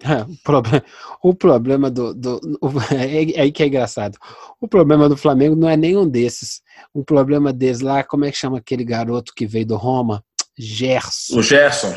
É, 0.04 0.24
o, 0.30 0.38
problema, 0.44 0.86
o 1.22 1.34
problema 1.34 1.90
do. 1.90 2.14
do 2.14 2.60
o, 2.62 2.70
é, 2.94 3.32
é, 3.32 3.42
aí 3.42 3.52
que 3.52 3.64
é 3.64 3.68
engraçado. 3.68 4.18
O 4.60 4.68
problema 4.68 5.08
do 5.08 5.18
Flamengo 5.18 5.56
não 5.56 5.70
é 5.70 5.78
nenhum 5.78 6.08
desses. 6.08 6.62
O 6.94 7.04
problema 7.04 7.54
deles 7.54 7.80
lá, 7.80 8.04
como 8.04 8.26
é 8.26 8.32
que 8.32 8.38
chama 8.38 8.58
aquele 8.58 8.84
garoto 8.84 9.34
que 9.34 9.48
veio 9.48 9.66
do 9.66 9.78
Roma? 9.78 10.24
Gerson. 10.58 11.40
O 11.40 11.42
Gerson. 11.42 11.96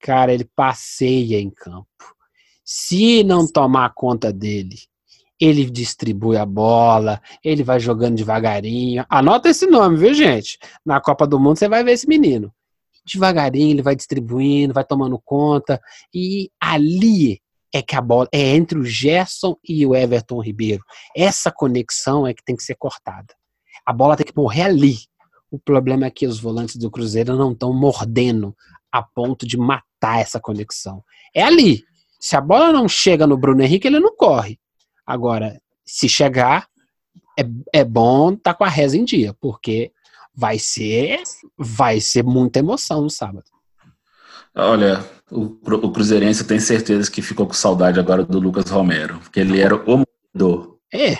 Cara, 0.00 0.32
ele 0.32 0.44
passeia 0.44 1.40
em 1.40 1.50
campo. 1.50 1.86
Se 2.64 3.22
não 3.22 3.46
tomar 3.46 3.92
conta 3.94 4.32
dele, 4.32 4.76
ele 5.38 5.70
distribui 5.70 6.36
a 6.36 6.44
bola, 6.44 7.20
ele 7.44 7.62
vai 7.62 7.78
jogando 7.78 8.16
devagarinho. 8.16 9.04
Anota 9.08 9.48
esse 9.48 9.66
nome, 9.66 9.96
viu, 9.96 10.12
gente? 10.12 10.58
Na 10.84 11.00
Copa 11.00 11.26
do 11.26 11.38
Mundo 11.38 11.58
você 11.58 11.68
vai 11.68 11.84
ver 11.84 11.92
esse 11.92 12.08
menino 12.08 12.52
devagarinho 13.06 13.70
ele 13.70 13.82
vai 13.82 13.94
distribuindo, 13.94 14.74
vai 14.74 14.84
tomando 14.84 15.20
conta, 15.24 15.80
e 16.12 16.50
ali 16.60 17.40
é 17.72 17.82
que 17.82 17.94
a 17.94 18.00
bola 18.00 18.28
é 18.32 18.54
entre 18.54 18.78
o 18.78 18.84
Gerson 18.84 19.56
e 19.66 19.86
o 19.86 19.94
Everton 19.94 20.40
Ribeiro. 20.40 20.82
Essa 21.14 21.50
conexão 21.50 22.26
é 22.26 22.34
que 22.34 22.44
tem 22.44 22.56
que 22.56 22.62
ser 22.62 22.74
cortada. 22.74 23.34
A 23.84 23.92
bola 23.92 24.16
tem 24.16 24.26
que 24.26 24.36
morrer 24.36 24.62
ali. 24.62 24.96
O 25.50 25.58
problema 25.58 26.06
é 26.06 26.10
que 26.10 26.26
os 26.26 26.40
volantes 26.40 26.76
do 26.76 26.90
Cruzeiro 26.90 27.36
não 27.36 27.52
estão 27.52 27.72
mordendo 27.72 28.56
a 28.90 29.02
ponto 29.02 29.46
de 29.46 29.56
matar 29.56 30.20
essa 30.20 30.40
conexão. 30.40 31.04
É 31.34 31.42
ali. 31.42 31.84
Se 32.18 32.34
a 32.34 32.40
bola 32.40 32.72
não 32.72 32.88
chega 32.88 33.26
no 33.26 33.36
Bruno 33.36 33.62
Henrique, 33.62 33.86
ele 33.86 34.00
não 34.00 34.16
corre. 34.16 34.58
Agora, 35.06 35.60
se 35.84 36.08
chegar, 36.08 36.66
é, 37.38 37.44
é 37.80 37.84
bom 37.84 38.32
estar 38.32 38.52
tá 38.52 38.54
com 38.54 38.64
a 38.64 38.68
reza 38.68 38.96
em 38.96 39.04
dia, 39.04 39.34
porque 39.40 39.92
vai 40.36 40.58
ser 40.58 41.22
vai 41.56 42.00
ser 42.00 42.22
muita 42.22 42.58
emoção 42.58 43.02
no 43.02 43.10
sábado. 43.10 43.44
Olha, 44.54 45.04
o, 45.30 45.58
o 45.62 45.92
Cruzeirense 45.92 46.44
tem 46.44 46.58
certeza 46.58 47.10
que 47.10 47.20
ficou 47.20 47.46
com 47.46 47.52
saudade 47.52 48.00
agora 48.00 48.24
do 48.24 48.38
Lucas 48.38 48.70
Romero, 48.70 49.18
porque 49.18 49.40
ele 49.40 49.60
era 49.60 49.74
o 49.74 50.04
mordedor. 50.34 50.76
É, 50.92 51.12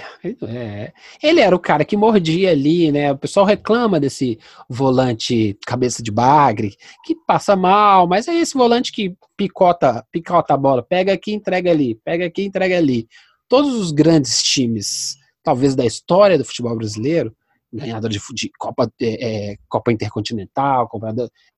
é, 0.47 0.93
ele 1.23 1.41
era 1.41 1.55
o 1.55 1.59
cara 1.59 1.85
que 1.85 1.97
mordia 1.97 2.51
ali, 2.51 2.91
né? 2.93 3.13
O 3.13 3.19
pessoal 3.19 3.45
reclama 3.45 3.99
desse 3.99 4.39
volante 4.71 5.59
cabeça 5.67 6.03
de 6.03 6.11
bagre, 6.11 6.77
que 7.05 7.15
passa 7.27 7.57
mal, 7.57 8.07
mas 8.07 8.29
é 8.29 8.35
esse 8.35 8.55
volante 8.55 8.93
que 8.93 9.15
picota, 9.37 10.07
picota 10.11 10.55
a 10.55 10.57
bola, 10.57 10.83
pega 10.83 11.13
aqui, 11.13 11.33
entrega 11.33 11.71
ali, 11.71 11.97
pega 12.05 12.25
aqui, 12.25 12.45
entrega 12.45 12.79
ali. 12.79 13.09
Todos 13.49 13.75
os 13.75 13.91
grandes 13.91 14.43
times, 14.43 15.17
talvez 15.43 15.75
da 15.75 15.85
história 15.85 16.39
do 16.39 16.45
futebol 16.45 16.77
brasileiro, 16.77 17.35
ganhador 17.77 18.11
de, 18.11 18.21
de 18.33 18.51
Copa, 18.59 18.91
é, 19.01 19.53
é, 19.53 19.57
Copa 19.69 19.93
Intercontinental, 19.93 20.91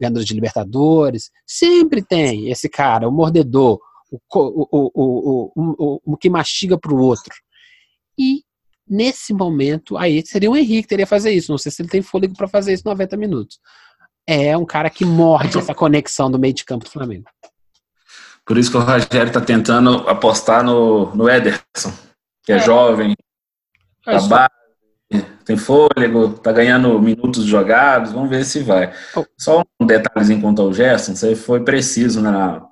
ganhador 0.01 0.25
de 0.25 0.35
Libertadores. 0.35 1.31
Sempre 1.47 2.03
tem 2.03 2.51
esse 2.51 2.69
cara, 2.69 3.09
o 3.09 3.13
mordedor, 3.13 3.81
o, 4.11 4.19
o, 4.35 4.91
o, 4.95 5.53
o, 5.57 6.01
o 6.05 6.17
que 6.17 6.31
mastiga 6.31 6.79
para 6.79 6.93
o 6.93 6.99
outro. 6.99 7.35
E 8.19 8.43
nesse 8.89 9.33
momento, 9.33 9.97
aí 9.97 10.25
seria 10.27 10.51
o 10.51 10.57
Henrique 10.57 10.83
que 10.83 10.89
teria 10.89 11.07
que 11.07 11.11
fazer 11.11 11.31
isso. 11.31 11.53
Não 11.53 11.59
sei 11.59 11.71
se 11.71 11.83
ele 11.83 11.89
tem 11.89 12.03
fôlego 12.03 12.35
para 12.35 12.49
fazer 12.49 12.73
isso 12.73 12.83
90 12.87 13.17
minutos. 13.17 13.61
É 14.27 14.57
um 14.57 14.65
cara 14.65 14.91
que 14.91 15.05
morde 15.05 15.59
essa 15.59 15.75
conexão 15.75 16.31
do 16.31 16.39
meio 16.39 16.55
de 16.55 16.65
campo 16.65 16.85
do 16.85 16.91
Flamengo. 16.91 17.27
Por 18.45 18.57
isso 18.57 18.71
que 18.71 18.77
o 18.79 18.81
Rogério 18.81 19.29
está 19.29 19.41
tentando 19.41 20.09
apostar 20.09 20.65
no, 20.65 21.15
no 21.15 21.29
Ederson, 21.29 21.93
que 22.43 22.53
é, 22.53 22.57
é 22.57 22.59
jovem, 22.59 23.15
é, 24.07 24.19
tá 24.19 24.51
tem 25.45 25.57
fôlego, 25.57 26.35
tá 26.35 26.53
ganhando 26.53 27.01
minutos 27.01 27.45
jogados, 27.45 28.13
vamos 28.13 28.29
ver 28.29 28.45
se 28.45 28.61
vai. 28.61 28.93
Oh. 29.17 29.25
Só 29.39 29.65
um 29.81 29.87
detalhezinho 29.87 30.43
quanto 30.43 30.61
ao 30.61 30.73
Gerson, 30.73 31.17
você 31.17 31.35
foi 31.35 31.65
preciso 31.65 32.21
na, 32.21 32.63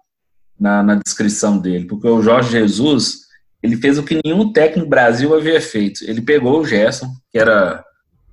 na, 0.61 0.83
na, 0.83 0.95
descrição 0.97 1.59
dele, 1.59 1.87
porque 1.87 2.07
o 2.07 2.21
Jorge 2.21 2.51
Jesus, 2.51 3.21
ele 3.63 3.77
fez 3.77 3.99
o 3.99 4.03
que 4.03 4.21
nenhum 4.23 4.53
técnico 4.53 4.89
Brasil 4.89 5.35
havia 5.35 5.61
feito. 5.61 6.05
Ele 6.05 6.21
pegou 6.21 6.61
o 6.61 6.67
Gerson, 6.67 7.09
que 7.33 7.39
era 7.39 7.83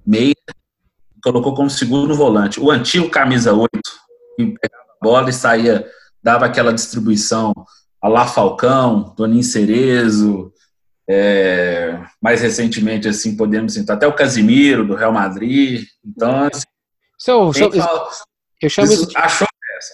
meia, 0.05 0.35
colocou 1.23 1.55
como 1.55 1.69
segundo 1.69 2.13
volante. 2.13 2.59
O 2.59 2.69
antigo 2.69 3.09
camisa 3.09 3.53
8, 3.53 3.69
que 4.35 4.45
pegava 4.45 4.89
a 5.01 5.03
bola 5.03 5.29
e 5.29 5.33
saía, 5.33 5.87
dava 6.21 6.45
aquela 6.45 6.73
distribuição 6.73 7.53
a 8.01 8.09
lá 8.09 8.27
Falcão, 8.27 9.13
Toninho 9.15 9.43
Cerezo, 9.43 10.51
é, 11.09 11.99
mais 12.21 12.41
recentemente, 12.41 13.07
assim, 13.07 13.35
podemos 13.35 13.73
citar 13.73 13.97
até 13.97 14.07
o 14.07 14.15
Casimiro, 14.15 14.85
do 14.85 14.95
Real 14.95 15.11
Madrid. 15.11 15.85
Então, 16.05 16.45
assim, 16.45 16.63
so, 17.17 17.53
so, 17.53 17.69
eu 18.61 18.69
chamo 18.69 18.93
isso, 18.93 19.07
de, 19.07 19.17
achou 19.17 19.47
essa. 19.77 19.93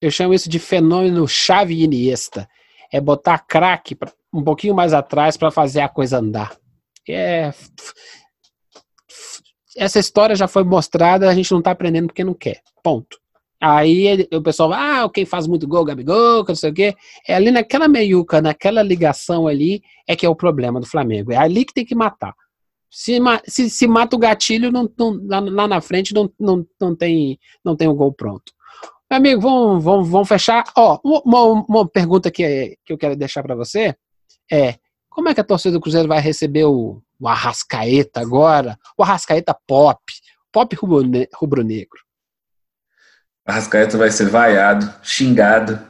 Eu 0.00 0.10
chamo 0.10 0.34
isso 0.34 0.48
de 0.48 0.58
fenômeno 0.58 1.26
chave 1.28 1.82
Iniesta. 1.82 2.48
É 2.92 3.00
botar 3.00 3.38
craque 3.38 3.96
um 4.32 4.42
pouquinho 4.42 4.74
mais 4.74 4.92
atrás 4.92 5.36
para 5.36 5.50
fazer 5.50 5.80
a 5.80 5.88
coisa 5.88 6.18
andar. 6.18 6.56
É, 7.08 7.52
essa 9.76 9.98
história 9.98 10.34
já 10.34 10.48
foi 10.48 10.64
mostrada, 10.64 11.28
a 11.28 11.34
gente 11.34 11.52
não 11.52 11.60
está 11.60 11.70
aprendendo 11.70 12.08
porque 12.08 12.24
não 12.24 12.34
quer. 12.34 12.60
Ponto. 12.82 13.18
Aí 13.60 14.28
o 14.32 14.40
pessoal 14.40 14.68
vai, 14.68 14.78
ah, 14.78 15.10
quem 15.12 15.24
faz 15.24 15.48
muito 15.48 15.66
gol, 15.66 15.84
Gabigol, 15.84 16.44
que 16.44 16.52
não 16.52 16.56
sei 16.56 16.70
o 16.70 16.74
quê. 16.74 16.94
É 17.26 17.34
ali 17.34 17.50
naquela 17.50 17.88
meiuca, 17.88 18.40
naquela 18.40 18.82
ligação 18.82 19.48
ali, 19.48 19.82
é 20.06 20.14
que 20.14 20.24
é 20.24 20.28
o 20.28 20.36
problema 20.36 20.78
do 20.80 20.86
Flamengo. 20.86 21.32
É 21.32 21.36
ali 21.36 21.64
que 21.64 21.74
tem 21.74 21.84
que 21.84 21.94
matar. 21.94 22.34
Se, 22.90 23.18
se, 23.46 23.68
se 23.68 23.86
mata 23.86 24.14
o 24.14 24.18
gatilho, 24.18 24.70
não, 24.70 24.88
não, 24.96 25.20
lá, 25.26 25.40
lá, 25.40 25.68
na 25.68 25.80
frente 25.80 26.14
não, 26.14 26.30
não, 26.38 26.64
não, 26.80 26.94
tem, 26.94 27.38
não 27.64 27.76
tem 27.76 27.88
o 27.88 27.92
um 27.92 27.96
gol 27.96 28.12
pronto. 28.12 28.52
Meu 29.10 29.18
amigo, 29.18 29.40
vamos, 29.40 29.82
vamos, 29.82 30.08
vamos 30.08 30.28
fechar. 30.28 30.64
Ó, 30.76 30.98
uma, 31.24 31.64
uma 31.68 31.88
pergunta 31.88 32.30
que, 32.30 32.78
que 32.84 32.92
eu 32.92 32.98
quero 32.98 33.16
deixar 33.16 33.42
para 33.42 33.56
você 33.56 33.94
é: 34.50 34.76
como 35.08 35.28
é 35.28 35.34
que 35.34 35.40
a 35.40 35.44
torcida 35.44 35.72
do 35.72 35.80
Cruzeiro 35.80 36.06
vai 36.06 36.20
receber 36.20 36.64
o, 36.64 37.02
o 37.18 37.28
Arrascaeta 37.28 38.20
agora? 38.20 38.78
O 38.96 39.02
Arrascaeta 39.02 39.56
pop, 39.66 40.00
pop 40.52 40.76
rubro-negro. 40.76 42.07
Arrascaeta 43.48 43.96
vai 43.96 44.10
ser 44.10 44.28
vaiado, 44.28 44.92
xingado. 45.02 45.80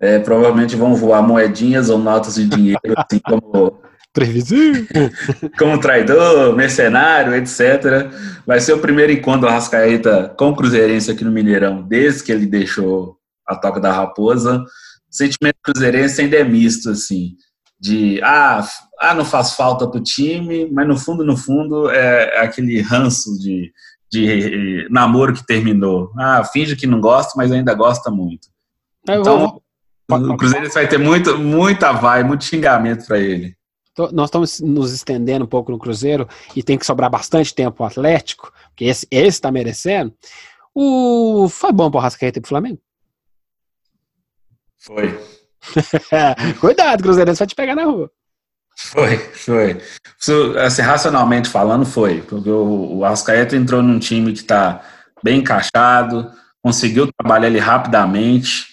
É, 0.00 0.18
provavelmente 0.18 0.74
vão 0.74 0.94
voar 0.94 1.22
moedinhas 1.22 1.90
ou 1.90 1.98
notas 1.98 2.36
de 2.36 2.46
dinheiro, 2.46 2.80
assim 2.96 3.18
como. 3.28 3.82
Previsível. 4.10 5.10
como 5.58 5.78
traidor, 5.78 6.56
mercenário, 6.56 7.34
etc. 7.34 8.10
Vai 8.46 8.58
ser 8.58 8.72
o 8.72 8.78
primeiro 8.78 9.12
encontro 9.12 9.42
do 9.42 9.48
Arrascaeta 9.48 10.34
com 10.38 10.48
o 10.48 10.56
Cruzeirense 10.56 11.10
aqui 11.10 11.22
no 11.22 11.30
Mineirão, 11.30 11.82
desde 11.82 12.24
que 12.24 12.32
ele 12.32 12.46
deixou 12.46 13.18
a 13.46 13.54
toca 13.54 13.78
da 13.78 13.92
raposa. 13.92 14.58
O 14.58 15.14
sentimento 15.14 15.56
cruzeirense 15.62 16.22
ainda 16.22 16.36
é 16.36 16.44
misto, 16.44 16.90
assim, 16.90 17.34
de 17.78 18.20
ah, 18.22 18.66
ah, 19.00 19.14
não 19.14 19.24
faz 19.24 19.52
falta 19.52 19.88
pro 19.88 20.02
time, 20.02 20.70
mas 20.72 20.88
no 20.88 20.96
fundo, 20.96 21.24
no 21.24 21.36
fundo, 21.36 21.90
é 21.90 22.40
aquele 22.40 22.80
ranço 22.80 23.38
de 23.38 23.70
de 24.10 24.88
namoro 24.90 25.34
que 25.34 25.46
terminou. 25.46 26.12
Ah, 26.18 26.44
finge 26.44 26.76
que 26.76 26.86
não 26.86 27.00
gosta, 27.00 27.32
mas 27.36 27.52
ainda 27.52 27.74
gosta 27.74 28.10
muito. 28.10 28.48
então, 29.08 29.62
vou... 30.08 30.32
o 30.32 30.36
Cruzeiro 30.36 30.70
vai 30.70 30.88
ter 30.88 30.98
muito, 30.98 31.38
muita 31.38 31.92
vai, 31.92 32.24
muito 32.24 32.44
xingamento 32.44 33.06
para 33.06 33.18
ele. 33.18 33.56
Nós 34.12 34.28
estamos 34.28 34.60
nos 34.60 34.92
estendendo 34.92 35.44
um 35.44 35.48
pouco 35.48 35.72
no 35.72 35.78
Cruzeiro 35.78 36.28
e 36.54 36.62
tem 36.62 36.78
que 36.78 36.86
sobrar 36.86 37.10
bastante 37.10 37.52
tempo 37.52 37.82
o 37.82 37.86
Atlético, 37.86 38.52
que 38.76 38.84
esse 38.84 39.06
está 39.10 39.50
merecendo. 39.50 40.14
O... 40.72 41.48
Foi 41.48 41.72
bom 41.72 41.90
para 41.90 41.98
o 41.98 42.00
Rascaeta 42.00 42.38
e 42.38 42.42
para 42.42 42.46
o 42.46 42.50
Flamengo? 42.50 42.80
Foi. 44.78 45.18
Cuidado, 46.60 47.02
Cruzeiro, 47.02 47.34
vai 47.34 47.46
te 47.46 47.54
pegar 47.54 47.74
na 47.74 47.84
rua. 47.84 48.10
Foi, 48.78 49.16
foi. 49.16 49.80
Assim, 50.64 50.82
racionalmente 50.82 51.48
falando, 51.48 51.84
foi. 51.84 52.22
Porque 52.22 52.48
o, 52.48 52.98
o 52.98 53.04
Arrascaeta 53.04 53.56
entrou 53.56 53.82
num 53.82 53.98
time 53.98 54.32
que 54.32 54.38
está 54.38 54.80
bem 55.22 55.40
encaixado, 55.40 56.30
conseguiu 56.62 57.10
trabalhar 57.12 57.48
ele 57.48 57.58
rapidamente 57.58 58.68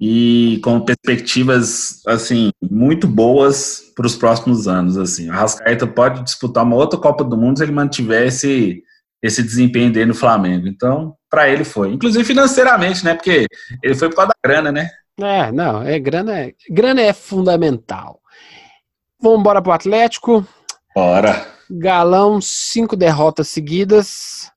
e 0.00 0.58
com 0.64 0.80
perspectivas 0.80 2.00
assim 2.06 2.50
muito 2.62 3.06
boas 3.06 3.92
para 3.94 4.06
os 4.06 4.16
próximos 4.16 4.66
anos. 4.66 4.98
Assim, 4.98 5.30
a 5.30 5.34
Rascaeta 5.34 5.86
pode 5.86 6.24
disputar 6.24 6.64
uma 6.64 6.76
outra 6.76 6.98
Copa 6.98 7.22
do 7.22 7.36
Mundo 7.36 7.58
se 7.58 7.64
ele 7.64 7.72
mantiver 7.72 8.26
esse, 8.26 8.82
esse 9.22 9.42
desempenho 9.42 9.92
dele 9.92 10.06
no 10.06 10.14
Flamengo. 10.14 10.66
Então, 10.66 11.14
para 11.30 11.48
ele 11.48 11.64
foi, 11.64 11.92
inclusive 11.92 12.24
financeiramente, 12.24 13.04
né? 13.04 13.14
Porque 13.14 13.46
ele 13.82 13.94
foi 13.94 14.08
por 14.08 14.16
causa 14.16 14.30
da 14.30 14.48
grana, 14.48 14.72
né? 14.72 14.90
É, 15.20 15.52
não, 15.52 15.82
é 15.82 15.98
grana, 15.98 16.38
é, 16.38 16.54
grana 16.70 17.02
é 17.02 17.12
fundamental. 17.12 18.19
Vamos 19.22 19.40
embora 19.40 19.60
pro 19.60 19.72
Atlético. 19.72 20.46
Bora. 20.94 21.46
Galão, 21.70 22.40
cinco 22.40 22.96
derrotas 22.96 23.48
seguidas. 23.48 24.50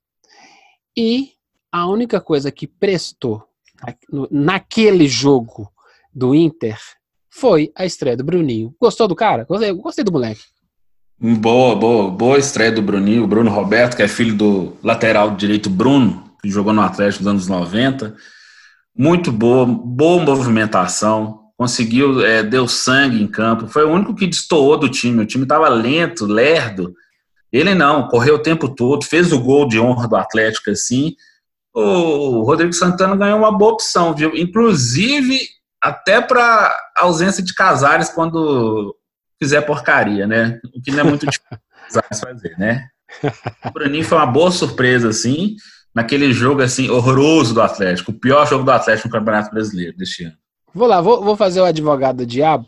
E 0.96 1.32
a 1.70 1.86
única 1.86 2.20
coisa 2.20 2.50
que 2.50 2.66
prestou 2.66 3.44
naquele 4.30 5.06
jogo 5.06 5.70
do 6.14 6.34
Inter 6.34 6.78
foi 7.28 7.72
a 7.76 7.84
estreia 7.84 8.16
do 8.16 8.24
Bruninho. 8.24 8.74
Gostou 8.80 9.06
do 9.06 9.14
cara? 9.14 9.44
Gostei, 9.44 9.72
gostei 9.72 10.04
do 10.04 10.12
moleque. 10.12 10.42
Boa, 11.18 11.76
boa, 11.76 12.10
boa 12.10 12.38
estreia 12.38 12.72
do 12.72 12.82
Bruninho, 12.82 13.24
o 13.24 13.26
Bruno 13.26 13.50
Roberto, 13.50 13.96
que 13.96 14.02
é 14.02 14.08
filho 14.08 14.34
do 14.34 14.76
lateral 14.82 15.34
direito 15.36 15.68
Bruno, 15.68 16.32
que 16.42 16.50
jogou 16.50 16.72
no 16.72 16.82
Atlético 16.82 17.24
nos 17.24 17.30
anos 17.30 17.48
90. 17.48 18.14
Muito 18.96 19.30
boa, 19.30 19.66
boa 19.66 20.22
movimentação, 20.22 21.43
conseguiu, 21.56 22.24
é, 22.24 22.42
deu 22.42 22.66
sangue 22.66 23.22
em 23.22 23.26
campo, 23.26 23.68
foi 23.68 23.84
o 23.84 23.90
único 23.90 24.14
que 24.14 24.26
destoou 24.26 24.76
do 24.76 24.88
time. 24.88 25.22
O 25.22 25.26
time 25.26 25.44
estava 25.44 25.68
lento, 25.68 26.26
lerdo. 26.26 26.94
Ele 27.52 27.74
não, 27.74 28.08
correu 28.08 28.34
o 28.34 28.42
tempo 28.42 28.68
todo, 28.68 29.04
fez 29.04 29.32
o 29.32 29.40
gol 29.40 29.68
de 29.68 29.78
honra 29.78 30.08
do 30.08 30.16
Atlético 30.16 30.70
assim 30.70 31.14
o 31.74 32.42
Rodrigo 32.44 32.72
Santana 32.72 33.16
ganhou 33.16 33.38
uma 33.38 33.56
boa 33.56 33.72
opção, 33.72 34.14
viu? 34.14 34.34
Inclusive, 34.36 35.40
até 35.82 36.20
para 36.20 36.74
ausência 36.96 37.42
de 37.42 37.52
Casares 37.52 38.08
quando 38.08 38.96
fizer 39.42 39.60
porcaria, 39.62 40.26
né? 40.26 40.60
O 40.74 40.80
que 40.80 40.92
não 40.92 41.00
é 41.00 41.02
muito 41.02 41.26
difícil 41.26 41.58
fazer, 42.24 42.56
né? 42.56 42.86
O 43.66 43.70
Bruninho 43.72 44.04
foi 44.04 44.16
uma 44.16 44.26
boa 44.26 44.52
surpresa, 44.52 45.08
assim, 45.08 45.56
naquele 45.92 46.32
jogo, 46.32 46.62
assim, 46.62 46.88
horroroso 46.88 47.52
do 47.52 47.60
Atlético. 47.60 48.12
O 48.12 48.18
pior 48.18 48.46
jogo 48.46 48.64
do 48.64 48.70
Atlético 48.70 49.08
no 49.08 49.12
Campeonato 49.12 49.50
Brasileiro 49.50 49.96
deste 49.96 50.24
ano. 50.24 50.36
Vou 50.74 50.88
lá, 50.88 51.00
vou, 51.00 51.22
vou 51.22 51.36
fazer 51.36 51.60
o 51.60 51.64
advogado 51.64 52.18
do 52.18 52.26
diabo. 52.26 52.66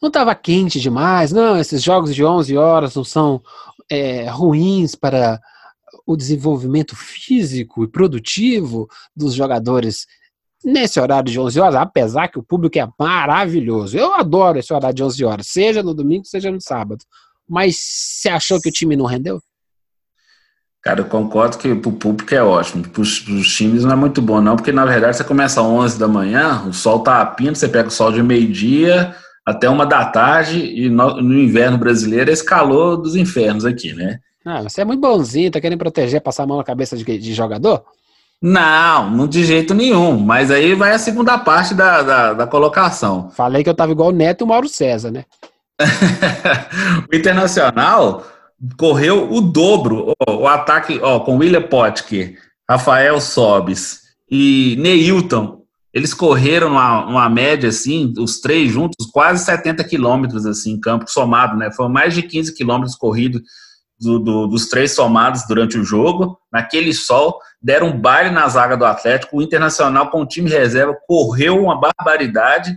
Não 0.00 0.08
estava 0.08 0.34
quente 0.34 0.80
demais, 0.80 1.32
não, 1.32 1.58
esses 1.58 1.82
jogos 1.82 2.14
de 2.14 2.24
11 2.24 2.56
horas 2.56 2.94
não 2.94 3.04
são 3.04 3.42
é, 3.90 4.28
ruins 4.28 4.94
para 4.94 5.40
o 6.06 6.16
desenvolvimento 6.16 6.96
físico 6.96 7.84
e 7.84 7.88
produtivo 7.88 8.88
dos 9.14 9.34
jogadores 9.34 10.06
nesse 10.64 11.00
horário 11.00 11.30
de 11.30 11.38
11 11.38 11.60
horas, 11.60 11.74
apesar 11.74 12.28
que 12.28 12.38
o 12.38 12.42
público 12.42 12.78
é 12.78 12.88
maravilhoso. 12.98 13.96
Eu 13.96 14.14
adoro 14.14 14.58
esse 14.58 14.72
horário 14.72 14.94
de 14.94 15.02
11 15.02 15.24
horas, 15.24 15.46
seja 15.48 15.82
no 15.82 15.94
domingo, 15.94 16.24
seja 16.24 16.50
no 16.50 16.60
sábado. 16.60 17.04
Mas 17.48 17.76
você 17.76 18.28
achou 18.28 18.60
que 18.60 18.68
o 18.68 18.72
time 18.72 18.96
não 18.96 19.04
rendeu? 19.04 19.42
Cara, 20.82 21.00
eu 21.00 21.04
concordo 21.04 21.58
que 21.58 21.74
para 21.74 21.88
o 21.88 21.92
público 21.92 22.34
é 22.34 22.42
ótimo. 22.42 22.88
Para 22.88 23.02
os 23.02 23.20
times 23.54 23.84
não 23.84 23.92
é 23.92 23.96
muito 23.96 24.20
bom, 24.20 24.40
não, 24.40 24.56
porque 24.56 24.72
na 24.72 24.84
verdade 24.84 25.16
você 25.16 25.22
começa 25.24 25.60
às 25.60 25.66
11 25.66 25.98
da 25.98 26.08
manhã, 26.08 26.64
o 26.66 26.72
sol 26.72 27.00
tá 27.00 27.20
apindo, 27.20 27.54
você 27.54 27.68
pega 27.68 27.88
o 27.88 27.92
sol 27.92 28.10
de 28.10 28.22
meio-dia 28.22 29.14
até 29.46 29.68
uma 29.68 29.84
da 29.84 30.04
tarde, 30.04 30.58
e 30.58 30.88
no, 30.88 31.20
no 31.20 31.38
inverno 31.38 31.76
brasileiro 31.76 32.30
é 32.30 32.32
esse 32.32 32.44
calor 32.44 32.96
dos 32.96 33.16
infernos 33.16 33.64
aqui, 33.64 33.92
né? 33.92 34.18
Ah, 34.44 34.62
você 34.62 34.80
é 34.80 34.84
muito 34.84 35.00
bonzinho, 35.00 35.50
tá 35.50 35.60
querendo 35.60 35.78
proteger, 35.78 36.20
passar 36.20 36.44
a 36.44 36.46
mão 36.46 36.56
na 36.56 36.64
cabeça 36.64 36.96
de, 36.96 37.04
de 37.04 37.34
jogador? 37.34 37.84
Não, 38.40 39.08
não 39.08 39.28
de 39.28 39.44
jeito 39.44 39.72
nenhum. 39.72 40.18
Mas 40.18 40.50
aí 40.50 40.74
vai 40.74 40.92
a 40.92 40.98
segunda 40.98 41.38
parte 41.38 41.74
da, 41.74 42.02
da, 42.02 42.32
da 42.34 42.46
colocação. 42.46 43.30
Falei 43.30 43.62
que 43.62 43.70
eu 43.70 43.74
tava 43.74 43.92
igual 43.92 44.08
o 44.08 44.12
Neto 44.12 44.42
e 44.42 44.44
o 44.44 44.48
Mauro 44.48 44.68
César, 44.68 45.12
né? 45.12 45.24
o 47.10 47.14
Internacional 47.14 48.24
correu 48.76 49.32
o 49.32 49.40
dobro. 49.40 50.12
O 50.28 50.46
ataque 50.46 50.98
ó, 51.02 51.20
com 51.20 51.38
William 51.38 51.62
Potker, 51.62 52.38
Rafael 52.68 53.20
Sobis 53.20 54.00
e 54.30 54.76
Neilton. 54.78 55.62
Eles 55.92 56.14
correram 56.14 56.68
uma, 56.68 57.04
uma 57.06 57.28
média, 57.28 57.68
assim, 57.68 58.14
os 58.18 58.40
três 58.40 58.72
juntos, 58.72 59.06
quase 59.12 59.44
70 59.44 59.84
quilômetros, 59.84 60.46
assim, 60.46 60.72
em 60.72 60.80
campo 60.80 61.10
somado, 61.10 61.56
né? 61.56 61.70
Foram 61.70 61.90
mais 61.90 62.14
de 62.14 62.22
15 62.22 62.54
quilômetros 62.54 62.96
corridos 62.96 63.42
do, 64.02 64.18
do, 64.18 64.46
dos 64.46 64.68
três 64.68 64.92
somados 64.92 65.46
durante 65.46 65.78
o 65.78 65.84
jogo, 65.84 66.38
naquele 66.50 66.92
sol, 66.92 67.38
deram 67.60 67.88
um 67.88 68.00
baile 68.00 68.30
na 68.30 68.48
zaga 68.48 68.76
do 68.76 68.84
Atlético, 68.84 69.36
o 69.36 69.42
Internacional 69.42 70.10
com 70.10 70.22
o 70.22 70.26
time 70.26 70.50
reserva 70.50 70.96
correu 71.06 71.62
uma 71.62 71.78
barbaridade, 71.78 72.76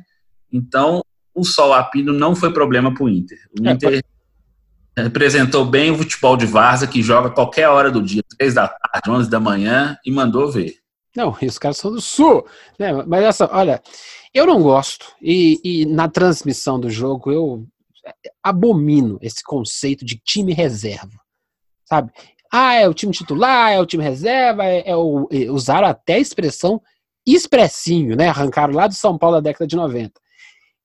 então 0.53 1.01
o 1.33 1.43
sol 1.43 1.73
apino 1.73 2.13
não 2.13 2.35
foi 2.35 2.53
problema 2.53 2.93
para 2.93 3.03
o 3.03 3.09
Inter. 3.09 3.39
O 3.59 3.67
é, 3.67 3.71
Inter 3.71 3.93
é, 3.95 4.01
representou 4.97 5.65
bem 5.65 5.91
o 5.91 5.97
futebol 5.97 6.37
de 6.37 6.45
Varsa, 6.45 6.87
que 6.87 7.01
joga 7.01 7.29
qualquer 7.29 7.67
hora 7.67 7.91
do 7.91 8.01
dia, 8.01 8.23
três 8.37 8.53
da 8.53 8.67
tarde, 8.67 9.09
onze 9.09 9.29
da 9.29 9.39
manhã, 9.39 9.97
e 10.05 10.11
mandou 10.11 10.51
ver. 10.51 10.75
Não, 11.15 11.35
os 11.41 11.57
caras 11.57 11.77
são 11.77 11.91
do 11.91 12.01
Sul, 12.01 12.45
né? 12.77 12.91
mas 13.07 13.23
essa, 13.23 13.49
olha, 13.51 13.81
eu 14.33 14.45
não 14.45 14.61
gosto, 14.61 15.05
e, 15.21 15.59
e 15.63 15.85
na 15.85 16.09
transmissão 16.09 16.79
do 16.79 16.89
jogo 16.89 17.31
eu 17.31 17.65
abomino 18.43 19.17
esse 19.21 19.43
conceito 19.43 20.05
de 20.05 20.17
time 20.17 20.53
reserva, 20.53 21.17
sabe? 21.85 22.11
Ah, 22.51 22.75
é 22.75 22.87
o 22.87 22.93
time 22.93 23.11
titular, 23.11 23.71
é 23.71 23.79
o 23.79 23.85
time 23.85 24.03
reserva, 24.03 24.65
é, 24.65 24.89
é 24.89 24.95
o, 24.95 25.27
é, 25.31 25.49
usaram 25.49 25.87
até 25.87 26.15
a 26.15 26.19
expressão 26.19 26.81
expressinho, 27.25 28.15
né? 28.15 28.29
Arrancaram 28.29 28.73
lá 28.73 28.87
do 28.87 28.93
São 28.93 29.17
Paulo 29.17 29.37
da 29.37 29.41
década 29.41 29.65
de 29.65 29.75
90. 29.75 30.13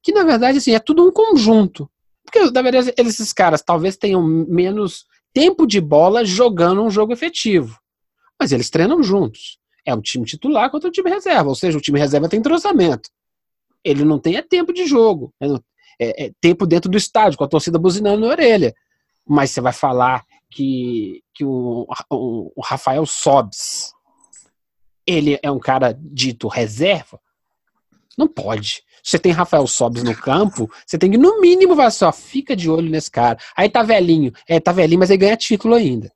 Que 0.02 0.12
na 0.12 0.24
verdade 0.24 0.58
assim, 0.58 0.72
é 0.72 0.78
tudo 0.78 1.06
um 1.06 1.12
conjunto. 1.12 1.88
Porque 2.24 2.50
na 2.50 2.62
verdade 2.62 2.92
esses 2.96 3.32
caras 3.32 3.62
talvez 3.62 3.96
tenham 3.96 4.22
menos 4.22 5.06
tempo 5.32 5.66
de 5.66 5.80
bola 5.80 6.24
jogando 6.24 6.82
um 6.82 6.90
jogo 6.90 7.12
efetivo. 7.12 7.78
Mas 8.38 8.52
eles 8.52 8.70
treinam 8.70 9.02
juntos. 9.02 9.58
É 9.84 9.94
um 9.94 10.00
time 10.00 10.24
titular 10.24 10.70
contra 10.70 10.88
o 10.88 10.92
time 10.92 11.10
reserva, 11.10 11.48
ou 11.48 11.54
seja, 11.54 11.78
o 11.78 11.80
time 11.80 11.98
reserva 11.98 12.28
tem 12.28 12.38
entrosamento. 12.38 13.10
Ele 13.82 14.04
não 14.04 14.18
tem 14.18 14.36
é 14.36 14.42
tempo 14.42 14.72
de 14.72 14.86
jogo 14.86 15.32
é, 16.00 16.26
é, 16.26 16.32
tempo 16.40 16.66
dentro 16.66 16.90
do 16.90 16.96
estádio, 16.96 17.36
com 17.36 17.44
a 17.44 17.48
torcida 17.48 17.78
buzinando 17.78 18.22
na 18.22 18.28
orelha. 18.28 18.74
Mas 19.28 19.50
você 19.50 19.60
vai 19.60 19.72
falar 19.72 20.24
que, 20.50 21.22
que 21.34 21.44
o, 21.44 21.86
o, 22.10 22.52
o 22.56 22.62
Rafael 22.62 23.04
Sobes 23.04 23.92
ele 25.06 25.38
é 25.42 25.50
um 25.50 25.58
cara 25.58 25.96
dito 25.98 26.48
reserva? 26.48 27.20
Não 28.16 28.26
pode. 28.26 28.82
Você 29.02 29.18
tem 29.18 29.32
Rafael 29.32 29.66
Sobes 29.66 30.02
no 30.02 30.14
campo, 30.14 30.70
você 30.86 30.98
tem 30.98 31.10
que, 31.10 31.18
no 31.18 31.40
mínimo, 31.40 31.74
vai 31.74 31.90
só, 31.90 32.12
fica 32.12 32.54
de 32.54 32.70
olho 32.70 32.90
nesse 32.90 33.10
cara. 33.10 33.38
Aí 33.56 33.68
tá 33.68 33.82
velhinho, 33.82 34.32
é, 34.48 34.60
tá 34.60 34.72
velhinho, 34.72 34.98
mas 34.98 35.10
ele 35.10 35.18
ganha 35.18 35.36
título 35.36 35.74
ainda. 35.74 36.12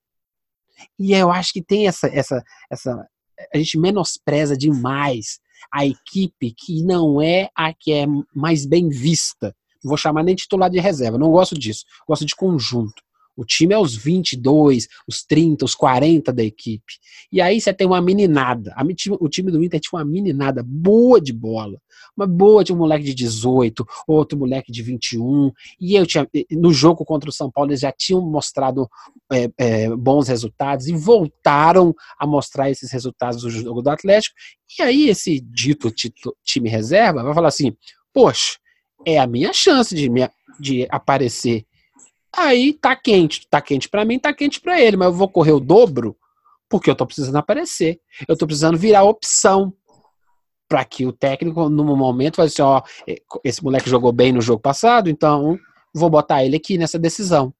E 0.98 1.12
eu 1.12 1.30
acho 1.30 1.52
que 1.52 1.62
tem 1.62 1.86
essa, 1.86 2.06
essa, 2.08 2.42
essa. 2.70 3.06
A 3.52 3.58
gente 3.58 3.78
menospreza 3.78 4.56
demais 4.56 5.38
a 5.72 5.84
equipe 5.84 6.54
que 6.56 6.82
não 6.84 7.20
é 7.20 7.48
a 7.54 7.72
que 7.72 7.92
é 7.92 8.06
mais 8.34 8.64
bem 8.64 8.88
vista 8.88 9.54
não 9.84 9.90
vou 9.90 9.98
chamar 9.98 10.24
nem 10.24 10.34
titular 10.34 10.70
de 10.70 10.80
reserva, 10.80 11.18
não 11.18 11.30
gosto 11.30 11.56
disso. 11.56 11.84
Gosto 12.08 12.24
de 12.24 12.34
conjunto. 12.34 13.03
O 13.36 13.44
time 13.44 13.74
é 13.74 13.78
os 13.78 13.96
22, 13.96 14.86
os 15.08 15.24
30, 15.24 15.64
os 15.64 15.74
40 15.74 16.32
da 16.32 16.42
equipe. 16.42 16.94
E 17.32 17.40
aí 17.40 17.60
você 17.60 17.72
tem 17.72 17.86
uma 17.86 18.00
meninada. 18.00 18.74
O 19.20 19.28
time 19.28 19.50
do 19.50 19.62
Inter 19.62 19.80
tinha 19.80 19.98
uma 19.98 20.04
meninada 20.04 20.62
boa 20.64 21.20
de 21.20 21.32
bola. 21.32 21.80
Uma 22.16 22.26
boa 22.26 22.62
de 22.62 22.72
um 22.72 22.76
moleque 22.76 23.04
de 23.04 23.14
18, 23.14 23.84
outro 24.06 24.38
moleque 24.38 24.70
de 24.70 24.82
21. 24.82 25.50
E 25.80 25.94
eu 25.94 26.06
tinha, 26.06 26.28
no 26.52 26.72
jogo 26.72 27.04
contra 27.04 27.28
o 27.28 27.32
São 27.32 27.50
Paulo, 27.50 27.70
eles 27.70 27.80
já 27.80 27.90
tinham 27.90 28.20
mostrado 28.20 28.88
é, 29.32 29.50
é, 29.58 29.96
bons 29.96 30.28
resultados 30.28 30.86
e 30.86 30.92
voltaram 30.92 31.94
a 32.18 32.26
mostrar 32.26 32.70
esses 32.70 32.92
resultados 32.92 33.42
do 33.42 33.50
jogo 33.50 33.82
do 33.82 33.90
Atlético. 33.90 34.34
E 34.78 34.82
aí 34.82 35.08
esse 35.08 35.40
dito 35.40 35.92
time 36.44 36.68
reserva 36.68 37.22
vai 37.22 37.34
falar 37.34 37.48
assim: 37.48 37.76
poxa, 38.12 38.58
é 39.04 39.18
a 39.18 39.26
minha 39.26 39.52
chance 39.52 39.94
de, 39.94 40.08
me, 40.08 40.28
de 40.58 40.86
aparecer. 40.90 41.64
Aí 42.36 42.72
tá 42.72 42.96
quente, 42.96 43.46
tá 43.48 43.60
quente 43.60 43.88
para 43.88 44.04
mim, 44.04 44.18
tá 44.18 44.32
quente 44.32 44.60
para 44.60 44.80
ele, 44.80 44.96
mas 44.96 45.06
eu 45.06 45.14
vou 45.14 45.28
correr 45.28 45.52
o 45.52 45.60
dobro 45.60 46.16
porque 46.68 46.90
eu 46.90 46.96
tô 46.96 47.06
precisando 47.06 47.36
aparecer. 47.36 48.00
Eu 48.26 48.36
tô 48.36 48.46
precisando 48.46 48.76
virar 48.76 49.04
opção 49.04 49.72
para 50.68 50.84
que 50.84 51.06
o 51.06 51.12
técnico, 51.12 51.68
no 51.68 51.84
momento, 51.96 52.38
vai 52.38 52.48
dizer: 52.48 52.62
ó, 52.62 52.82
esse 53.44 53.62
moleque 53.62 53.88
jogou 53.88 54.12
bem 54.12 54.32
no 54.32 54.40
jogo 54.40 54.60
passado, 54.60 55.08
então 55.08 55.58
vou 55.94 56.10
botar 56.10 56.44
ele 56.44 56.56
aqui 56.56 56.76
nessa 56.76 56.98
decisão. 56.98 57.54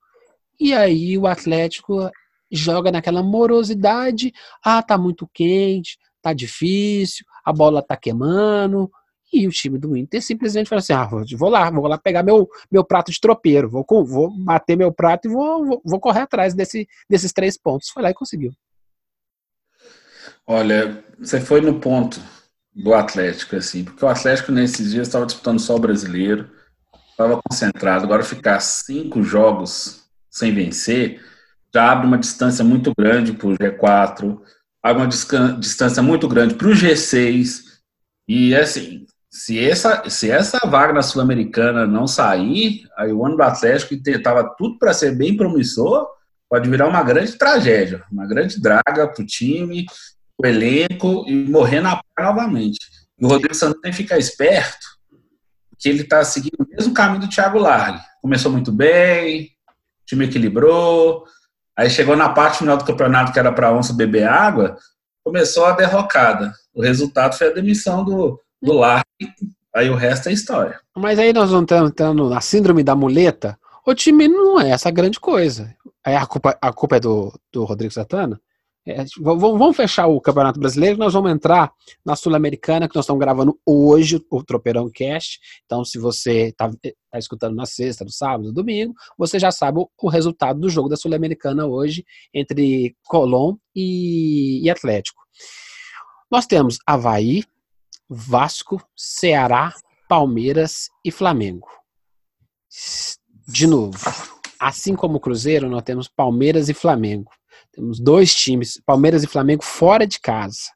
E 0.59 0.73
aí 0.73 1.17
o 1.17 1.27
Atlético 1.27 2.11
joga 2.51 2.91
naquela 2.91 3.23
morosidade: 3.23 4.33
ah, 4.65 4.83
tá 4.83 4.99
muito 4.99 5.29
quente, 5.33 5.99
tá 6.21 6.33
difícil, 6.33 7.25
a 7.45 7.53
bola 7.53 7.83
tá 7.83 7.97
queimando, 7.97 8.91
e 9.33 9.47
o 9.47 9.51
time 9.51 9.79
do 9.79 9.97
Inter 9.97 10.23
simplesmente 10.23 10.69
falou 10.69 10.81
assim: 10.81 10.93
ah, 10.93 11.09
vou 11.37 11.49
lá, 11.49 11.71
vou 11.71 11.87
lá 11.87 11.99
pegar 11.99 12.23
meu, 12.23 12.49
meu 12.71 12.85
prato 12.85 13.11
de 13.11 13.21
tropeiro, 13.21 13.69
vou, 13.69 13.85
vou 14.05 14.31
bater 14.31 14.77
meu 14.77 14.93
prato 14.93 15.29
e 15.29 15.31
vou, 15.31 15.65
vou, 15.65 15.83
vou 15.85 16.01
correr 16.01 16.21
atrás 16.21 16.55
desse, 16.55 16.89
desses 17.09 17.33
três 17.33 17.59
pontos. 17.59 17.89
Foi 17.89 18.03
lá 18.03 18.11
e 18.11 18.15
conseguiu. 18.15 18.53
Olha, 20.47 21.05
você 21.19 21.41
foi 21.41 21.61
no 21.61 21.81
ponto 21.81 22.21
do 22.75 22.93
Atlético, 22.95 23.57
assim, 23.57 23.85
porque 23.85 24.05
o 24.05 24.09
Atlético 24.09 24.53
nesses 24.53 24.91
dias 24.91 25.07
estava 25.07 25.27
disputando 25.27 25.61
só 25.61 25.77
o 25.77 25.81
brasileiro, 25.81 26.51
estava 27.11 27.41
concentrado. 27.49 28.05
Agora 28.05 28.23
ficar 28.23 28.61
cinco 28.61 29.23
jogos 29.23 30.05
sem 30.31 30.53
vencer 30.53 31.21
já 31.75 31.91
abre 31.91 32.07
uma 32.07 32.19
distância 32.19 32.65
muito 32.65 32.93
grande 32.97 33.33
para 33.33 33.49
o 33.49 33.59
G4, 33.59 34.41
abre 34.81 35.03
uma 35.03 35.59
distância 35.59 36.01
muito 36.01 36.29
grande 36.29 36.55
para 36.55 36.69
o 36.69 36.73
G6. 36.73 37.65
E 38.29 38.55
assim, 38.55 39.07
se 39.35 39.59
essa, 39.69 40.09
se 40.09 40.31
essa 40.31 40.61
vaga 40.65 40.93
na 40.93 41.03
Sul-Americana 41.03 41.89
não 41.89 42.07
sair, 42.07 42.87
aí 42.97 43.13
o 43.13 43.27
ano 43.27 43.37
do 43.37 43.43
Atlético, 43.43 44.01
que 44.01 44.11
estava 44.11 44.55
tudo 44.57 44.79
para 44.79 44.95
ser 44.95 45.11
bem 45.17 45.37
promissor, 45.37 46.07
pode 46.49 46.71
virar 46.71 46.87
uma 46.87 47.03
grande 47.03 47.37
tragédia, 47.37 48.05
uma 48.13 48.29
grande 48.29 48.63
draga 48.63 49.09
para 49.09 49.21
o 49.21 49.27
time, 49.27 49.87
o 50.41 50.47
elenco 50.47 51.25
e 51.27 51.35
morrer 51.51 51.81
na 51.81 52.01
praia 52.15 52.31
novamente. 52.33 52.79
E 53.19 53.25
o 53.25 53.29
Rodrigo 53.29 53.57
Santos 53.57 53.81
tem 53.81 53.91
que 53.91 53.97
ficar 53.97 54.19
esperto, 54.19 54.87
que 55.81 55.89
ele 55.89 56.03
está 56.03 56.23
seguindo 56.23 56.61
o 56.61 56.69
mesmo 56.69 56.95
caminho 56.95 57.23
do 57.23 57.29
Thiago 57.29 57.59
Largue. 57.59 58.01
Começou 58.23 58.53
muito 58.53 58.71
bem, 58.71 59.47
o 60.03 60.07
time 60.07 60.27
equilibrou, 60.27 61.25
aí 61.77 61.91
chegou 61.91 62.15
na 62.15 62.29
parte 62.29 62.59
final 62.59 62.77
do 62.77 62.85
campeonato 62.85 63.33
que 63.33 63.39
era 63.41 63.51
para 63.51 63.75
onça 63.75 63.93
beber 63.93 64.29
água, 64.29 64.77
começou 65.25 65.65
a 65.65 65.73
derrocada. 65.73 66.53
O 66.73 66.81
resultado 66.81 67.37
foi 67.37 67.49
a 67.49 67.53
demissão 67.53 68.05
do, 68.05 68.41
do 68.65 68.73
Largue, 68.73 69.05
aí 69.75 69.91
o 69.91 69.95
resto 69.95 70.29
é 70.29 70.33
história. 70.33 70.81
Mas 70.97 71.19
aí 71.19 71.33
nós 71.33 71.51
vamos 71.51 71.71
entrando 71.71 72.29
na 72.29 72.41
síndrome 72.41 72.83
da 72.83 72.97
muleta, 72.97 73.59
o 73.87 73.95
time 73.95 74.27
não 74.27 74.59
é 74.59 74.71
essa 74.71 74.91
grande 74.91 75.21
coisa. 75.21 75.75
Aí 76.05 76.17
a 76.17 76.27
culpa, 76.27 76.57
a 76.61 76.73
culpa 76.73 76.97
é 76.97 77.01
do, 77.01 77.33
do 77.53 77.65
Rodrigo 77.65 77.93
Santana? 77.93 78.41
É, 78.87 79.03
vamos 79.19 79.75
fechar 79.75 80.07
o 80.07 80.21
Campeonato 80.21 80.61
Brasileiro, 80.61 80.99
nós 80.99 81.15
vamos 81.15 81.33
entrar 81.33 81.73
na 82.05 82.15
Sul-Americana, 82.15 82.87
que 82.87 82.95
nós 82.95 83.07
estamos 83.07 83.21
gravando 83.21 83.59
hoje, 83.65 84.23
o 84.31 84.45
Tropeirão 84.45 84.91
Cast. 84.91 85.41
Então, 85.65 85.83
se 85.87 85.99
você 85.99 86.49
está 86.49 86.71
tá 86.71 87.19
escutando 87.19 87.57
na 87.57 87.65
sexta, 87.65 88.05
no 88.05 88.11
sábado, 88.11 88.45
no 88.45 88.53
domingo, 88.53 88.93
você 89.17 89.39
já 89.39 89.51
sabe 89.51 89.79
o, 89.79 89.89
o 90.03 90.09
resultado 90.11 90.61
do 90.61 90.69
jogo 90.69 90.91
da 90.91 90.97
Sul-Americana 90.97 91.67
hoje, 91.67 92.05
entre 92.33 92.95
Colón 93.05 93.57
e, 93.75 94.63
e 94.63 94.69
Atlético. 94.69 95.23
Nós 96.31 96.47
temos 96.47 96.79
Havaí, 96.87 97.43
Vasco, 98.09 98.83
Ceará, 98.97 99.73
Palmeiras 100.09 100.89
e 101.05 101.11
Flamengo. 101.11 101.69
De 103.47 103.67
novo, 103.67 103.99
assim 104.59 104.95
como 104.95 105.17
o 105.17 105.21
Cruzeiro, 105.21 105.69
nós 105.69 105.83
temos 105.83 106.09
Palmeiras 106.09 106.69
e 106.69 106.75
Flamengo. 106.75 107.31
Temos 107.73 107.99
dois 108.01 108.35
times, 108.35 108.81
Palmeiras 108.85 109.23
e 109.23 109.27
Flamengo, 109.27 109.65
fora 109.65 110.07
de 110.07 110.21
casa. 110.21 110.71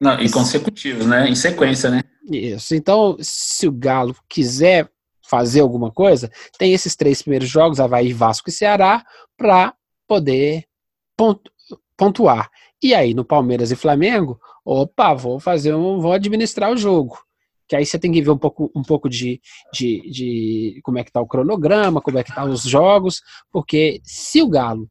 Não, 0.00 0.20
e 0.20 0.30
consecutivos, 0.30 1.06
né? 1.06 1.28
Em 1.28 1.34
sequência, 1.34 1.90
né? 1.90 2.02
Isso. 2.30 2.74
Então, 2.74 3.16
se 3.20 3.66
o 3.66 3.72
Galo 3.72 4.14
quiser 4.28 4.90
fazer 5.28 5.60
alguma 5.60 5.90
coisa, 5.90 6.30
tem 6.58 6.72
esses 6.72 6.94
três 6.94 7.22
primeiros 7.22 7.48
jogos, 7.48 7.80
Havaí, 7.80 8.12
Vasco 8.12 8.50
e 8.50 8.52
Ceará, 8.52 9.04
para 9.36 9.74
poder 10.06 10.64
pontuar. 11.96 12.50
E 12.82 12.94
aí, 12.94 13.14
no 13.14 13.24
Palmeiras 13.24 13.70
e 13.70 13.76
Flamengo, 13.76 14.38
opa, 14.64 15.14
vou 15.14 15.40
fazer 15.40 15.74
um, 15.74 16.00
vou 16.00 16.12
administrar 16.12 16.70
o 16.70 16.76
jogo. 16.76 17.18
Que 17.68 17.74
aí 17.74 17.84
você 17.84 17.98
tem 17.98 18.12
que 18.12 18.22
ver 18.22 18.30
um 18.30 18.38
pouco, 18.38 18.70
um 18.76 18.82
pouco 18.82 19.08
de, 19.08 19.40
de, 19.72 20.10
de 20.10 20.80
como 20.84 20.98
é 20.98 21.04
que 21.04 21.10
tá 21.10 21.20
o 21.20 21.26
cronograma, 21.26 22.00
como 22.00 22.18
é 22.18 22.22
que 22.22 22.32
tá 22.32 22.44
os 22.44 22.62
jogos, 22.62 23.20
porque 23.50 24.00
se 24.04 24.40
o 24.40 24.48
Galo 24.48 24.88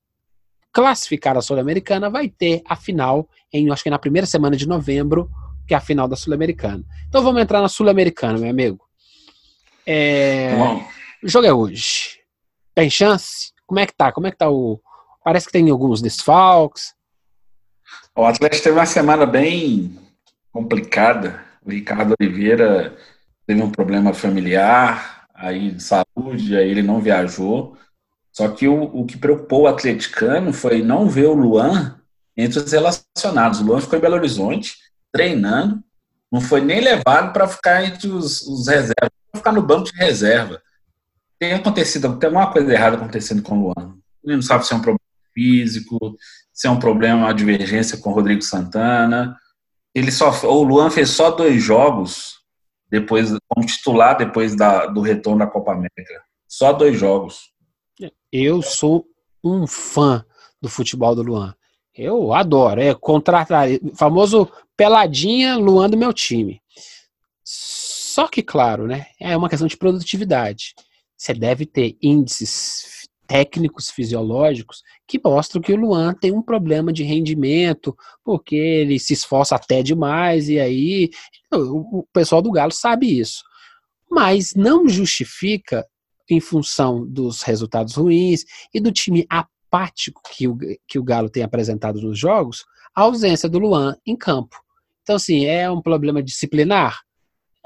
classificar 0.73 1.37
a 1.37 1.41
Sul-Americana, 1.41 2.09
vai 2.09 2.27
ter 2.27 2.61
a 2.67 2.75
final 2.75 3.29
em, 3.53 3.71
acho 3.71 3.81
que 3.81 3.89
na 3.89 3.97
primeira 3.97 4.27
semana 4.27 4.57
de 4.57 4.67
novembro, 4.67 5.29
que 5.65 5.73
é 5.73 5.77
a 5.77 5.81
final 5.81 6.05
da 6.05 6.17
Sul-Americana. 6.17 6.83
Então 7.07 7.23
vamos 7.23 7.41
entrar 7.41 7.61
na 7.61 7.69
Sul-Americana, 7.69 8.37
meu 8.37 8.49
amigo. 8.49 8.85
É... 9.87 10.53
O 11.23 11.29
jogo 11.29 11.47
é 11.47 11.53
hoje. 11.53 12.19
Tem 12.73 12.89
chance? 12.89 13.53
Como 13.65 13.79
é 13.79 13.85
que 13.85 13.93
tá? 13.95 14.11
Como 14.11 14.27
é 14.27 14.31
que 14.31 14.37
tá 14.37 14.49
o. 14.49 14.79
Parece 15.23 15.45
que 15.45 15.53
tem 15.53 15.69
alguns 15.69 16.01
desfalques. 16.01 16.93
O 18.17 18.23
Atlético 18.23 18.63
teve 18.63 18.77
uma 18.77 18.85
semana 18.85 19.25
bem 19.25 19.99
complicada. 20.49 21.43
O 21.65 21.69
Ricardo 21.69 22.15
Oliveira 22.17 22.95
teve 23.45 23.61
um 23.61 23.69
problema 23.69 24.13
familiar, 24.13 25.27
aí 25.33 25.71
de 25.71 25.83
saúde, 25.83 26.55
aí 26.55 26.69
ele 26.69 26.81
não 26.81 27.01
viajou. 27.01 27.77
Só 28.31 28.47
que 28.47 28.69
o, 28.69 28.83
o 28.83 29.05
que 29.05 29.17
preocupou 29.17 29.63
o 29.63 29.67
atleticano 29.67 30.53
foi 30.53 30.81
não 30.81 31.09
ver 31.09 31.25
o 31.25 31.33
Luan 31.33 31.99
entre 32.37 32.59
os 32.59 32.71
relacionados. 32.71 33.59
O 33.59 33.65
Luan 33.65 33.81
ficou 33.81 33.99
em 33.99 34.01
Belo 34.01 34.15
Horizonte, 34.15 34.77
treinando, 35.11 35.83
não 36.31 36.39
foi 36.39 36.61
nem 36.61 36.79
levado 36.79 37.33
para 37.33 37.49
ficar 37.49 37.83
entre 37.83 38.07
os, 38.07 38.41
os 38.43 38.67
reservas, 38.67 39.11
para 39.29 39.39
ficar 39.39 39.51
no 39.51 39.61
banco 39.61 39.91
de 39.91 39.97
reserva. 39.97 40.61
Tem 41.37 41.53
acontecido, 41.53 42.17
tem 42.17 42.27
alguma 42.27 42.51
coisa 42.51 42.71
errada 42.71 42.95
acontecendo 42.95 43.41
com 43.41 43.57
o 43.57 43.61
Luan. 43.65 43.97
Ele 44.23 44.35
não 44.35 44.41
sabe 44.41 44.65
se 44.65 44.73
é 44.73 44.77
um 44.77 44.81
problema 44.81 44.99
físico, 45.33 46.17
se 46.55 46.67
é 46.67 46.71
um 46.71 46.79
problema, 46.79 47.25
uma 47.25 47.33
divergência 47.33 47.97
com 47.97 48.09
o 48.09 48.13
Rodrigo 48.13 48.41
Santana. 48.41 49.37
Ele 49.93 50.09
só, 50.09 50.31
o 50.47 50.63
Luan 50.63 50.89
fez 50.89 51.09
só 51.09 51.29
dois 51.29 51.61
jogos 51.61 52.39
depois 52.89 53.29
como 53.49 53.67
titular 53.67 54.17
depois 54.17 54.55
da, 54.55 54.85
do 54.85 55.01
retorno 55.01 55.39
da 55.39 55.47
Copa 55.47 55.73
América. 55.73 56.23
Só 56.47 56.71
dois 56.71 56.97
jogos. 56.97 57.51
Eu 58.31 58.61
sou 58.61 59.05
um 59.43 59.67
fã 59.67 60.25
do 60.61 60.69
futebol 60.69 61.13
do 61.13 61.23
Luan. 61.23 61.53
Eu 61.93 62.33
adoro. 62.33 62.79
É 62.79 62.93
contratar. 62.93 63.67
Famoso 63.95 64.49
peladinha 64.77 65.57
Luan 65.57 65.89
do 65.89 65.97
meu 65.97 66.13
time. 66.13 66.61
Só 67.43 68.29
que, 68.29 68.41
claro, 68.41 68.87
né? 68.87 69.07
É 69.19 69.35
uma 69.35 69.49
questão 69.49 69.67
de 69.67 69.75
produtividade. 69.75 70.73
Você 71.17 71.33
deve 71.33 71.65
ter 71.65 71.97
índices 72.01 73.04
técnicos 73.27 73.89
fisiológicos 73.89 74.83
que 75.07 75.19
mostram 75.23 75.61
que 75.61 75.73
o 75.73 75.77
Luan 75.77 76.13
tem 76.13 76.31
um 76.31 76.41
problema 76.41 76.93
de 76.93 77.03
rendimento, 77.03 77.95
porque 78.23 78.55
ele 78.55 78.99
se 78.99 79.13
esforça 79.13 79.55
até 79.55 79.81
demais, 79.81 80.49
e 80.49 80.59
aí 80.59 81.09
o 81.51 82.05
pessoal 82.13 82.41
do 82.41 82.51
Galo 82.51 82.71
sabe 82.71 83.19
isso. 83.19 83.43
Mas 84.09 84.53
não 84.55 84.87
justifica 84.87 85.85
em 86.29 86.39
função 86.39 87.05
dos 87.05 87.41
resultados 87.41 87.95
ruins 87.95 88.45
e 88.73 88.79
do 88.79 88.91
time 88.91 89.25
apático 89.29 90.21
que 90.31 90.47
o, 90.47 90.57
que 90.87 90.97
o 90.97 91.03
Galo 91.03 91.29
tem 91.29 91.43
apresentado 91.43 92.01
nos 92.01 92.17
jogos, 92.17 92.65
a 92.95 93.01
ausência 93.01 93.49
do 93.49 93.59
Luan 93.59 93.95
em 94.05 94.15
campo. 94.15 94.57
Então, 95.03 95.17
assim, 95.17 95.45
é 95.45 95.69
um 95.69 95.81
problema 95.81 96.23
disciplinar? 96.23 97.01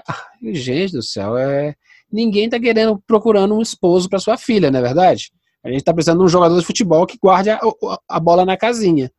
Ah, 0.07 0.27
gente 0.41 0.93
do 0.93 1.03
céu, 1.03 1.37
é... 1.37 1.75
ninguém 2.11 2.45
está 2.45 2.59
querendo, 2.59 3.01
procurando 3.05 3.55
um 3.55 3.61
esposo 3.61 4.09
para 4.09 4.19
sua 4.19 4.37
filha, 4.37 4.71
não 4.71 4.79
é 4.79 4.81
verdade? 4.81 5.31
A 5.63 5.69
gente 5.69 5.79
está 5.79 5.93
precisando 5.93 6.19
de 6.19 6.25
um 6.25 6.29
jogador 6.29 6.59
de 6.59 6.65
futebol 6.65 7.05
que 7.05 7.17
guarde 7.21 7.49
a, 7.49 7.59
a 8.07 8.19
bola 8.19 8.45
na 8.45 8.55
casinha. 8.55 9.11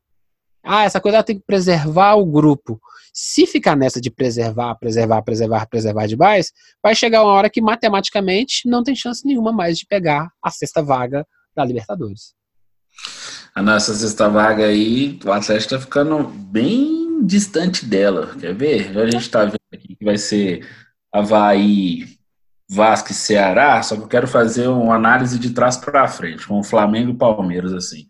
Ah, 0.63 0.85
essa 0.85 1.01
coisa 1.01 1.23
tem 1.23 1.39
que 1.39 1.45
preservar 1.47 2.15
o 2.15 2.27
grupo. 2.27 2.81
Se 3.13 3.47
ficar 3.47 3.77
nessa 3.77 4.01
de 4.01 4.11
preservar, 4.11 4.75
preservar, 4.77 5.23
preservar, 5.23 5.67
preservar 5.67 6.07
demais, 6.07 6.53
vai 6.83 6.95
chegar 6.95 7.23
uma 7.23 7.33
hora 7.33 7.51
que 7.51 7.61
matematicamente 7.61 8.69
não 8.69 8.83
tem 8.83 8.95
chance 8.95 9.27
nenhuma 9.27 9.53
mais 9.53 9.79
de 9.79 9.87
pegar 9.87 10.31
a 10.43 10.51
sexta 10.51 10.83
vaga 10.83 11.27
da 11.55 11.65
Libertadores. 11.65 12.35
A 13.55 13.63
nossa 13.63 13.95
sexta 13.95 14.29
vaga 14.29 14.67
aí, 14.67 15.19
o 15.25 15.33
Atlético 15.33 15.75
está 15.75 15.81
ficando 15.81 16.23
bem 16.23 17.25
distante 17.27 17.85
dela. 17.85 18.35
Quer 18.39 18.55
ver? 18.55 18.93
Já 18.93 19.03
a 19.03 19.11
gente 19.11 19.23
está 19.23 19.45
vendo 19.45 19.59
aqui 19.73 19.97
que 19.97 20.05
vai 20.05 20.17
ser 20.17 20.67
Havaí, 21.13 22.07
Vasco 22.73 23.11
e 23.11 23.15
Ceará, 23.15 23.83
só 23.83 23.97
que 23.97 24.03
eu 24.03 24.09
quero 24.09 24.29
fazer 24.29 24.69
uma 24.69 24.95
análise 24.95 25.41
de 25.41 25.51
trás 25.51 25.77
para 25.77 26.07
frente, 26.07 26.47
com 26.47 26.61
o 26.61 26.65
Flamengo 26.65 27.11
e 27.11 27.17
Palmeiras, 27.17 27.73
assim. 27.73 28.07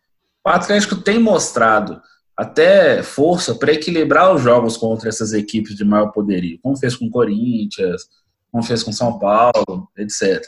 O 0.46 0.50
Atlético 0.50 0.96
tem 0.96 1.18
mostrado 1.18 1.98
até 2.36 3.02
força 3.02 3.54
para 3.54 3.72
equilibrar 3.72 4.34
os 4.34 4.42
jogos 4.42 4.76
contra 4.76 5.08
essas 5.08 5.32
equipes 5.32 5.74
de 5.74 5.84
maior 5.84 6.12
poderio, 6.12 6.58
como 6.62 6.76
fez 6.76 6.94
com 6.94 7.06
o 7.06 7.10
Corinthians, 7.10 8.02
como 8.52 8.62
fez 8.62 8.82
com 8.82 8.92
São 8.92 9.18
Paulo, 9.18 9.88
etc. 9.96 10.42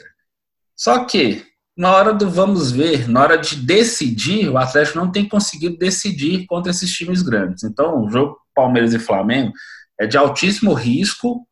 Só 0.75 1.05
que, 1.05 1.43
na 1.75 1.91
hora 1.91 2.13
do 2.13 2.29
vamos 2.29 2.71
ver, 2.71 3.09
na 3.09 3.19
hora 3.19 3.37
de 3.37 3.55
decidir, 3.55 4.47
o 4.47 4.59
Atlético 4.59 4.99
não 4.99 5.11
tem 5.11 5.27
conseguido 5.27 5.77
decidir 5.77 6.45
contra 6.45 6.69
esses 6.69 6.91
times 6.91 7.23
grandes. 7.23 7.63
Então, 7.63 8.03
o 8.03 8.09
jogo 8.11 8.37
Palmeiras 8.53 8.93
e 8.93 8.99
Flamengo 8.99 9.53
é 9.99 10.05
de 10.05 10.17
altíssimo 10.17 10.73
risco, 10.73 11.47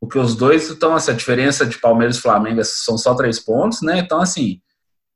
porque 0.00 0.18
os 0.18 0.34
dois 0.34 0.70
estão, 0.70 0.96
essa 0.96 1.14
diferença 1.14 1.66
de 1.66 1.78
Palmeiras 1.78 2.16
e 2.16 2.22
Flamengo 2.22 2.62
são 2.64 2.96
só 2.96 3.14
três 3.14 3.40
pontos, 3.40 3.82
né? 3.82 3.98
Então, 3.98 4.20
assim, 4.20 4.60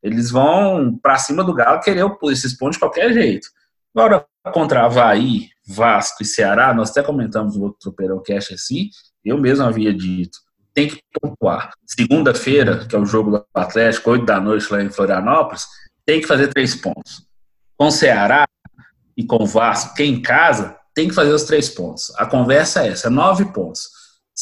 eles 0.03 0.31
vão 0.31 0.99
para 1.01 1.19
cima 1.19 1.45
do 1.45 1.55
Galo 1.55 1.81
querer 1.81 2.05
esses 2.25 2.57
pontos 2.57 2.77
de 2.77 2.81
qualquer 2.81 3.13
jeito. 3.13 3.49
Agora, 3.95 4.27
contra 4.53 4.85
Havaí, 4.85 5.49
Vasco 5.67 6.23
e 6.23 6.27
Ceará, 6.27 6.75
nós 6.75 6.91
até 6.91 7.03
comentamos 7.03 7.57
no 7.57 7.65
outro 7.65 7.79
Tropeirão 7.81 8.23
Cash 8.23 8.53
assim, 8.53 8.89
eu 9.25 9.39
mesmo 9.39 9.65
havia 9.65 9.95
dito, 9.95 10.39
tem 10.75 10.89
que 10.89 11.01
pontuar. 11.21 11.71
Segunda-feira, 11.87 12.87
que 12.87 12.97
é 12.97 12.99
o 12.99 13.07
jogo 13.07 13.31
do 13.31 13.47
Atlético, 13.55 14.11
8 14.11 14.25
da 14.25 14.41
noite 14.41 14.73
lá 14.73 14.83
em 14.83 14.91
Florianópolis, 14.91 15.67
tem 16.05 16.21
que 16.21 16.27
fazer 16.27 16.49
três 16.49 16.75
pontos. 16.75 17.27
Com 17.77 17.91
Ceará 17.91 18.45
e 19.17 19.25
com 19.25 19.45
Vasco, 19.47 19.95
que 19.95 20.03
é 20.03 20.07
em 20.07 20.21
casa, 20.21 20.77
tem 20.95 21.09
que 21.09 21.15
fazer 21.15 21.33
os 21.33 21.45
três 21.45 21.69
pontos. 21.69 22.13
A 22.17 22.27
conversa 22.27 22.85
é 22.85 22.89
essa, 22.89 23.07
é 23.07 23.11
nove 23.11 23.45
pontos. 23.53 23.89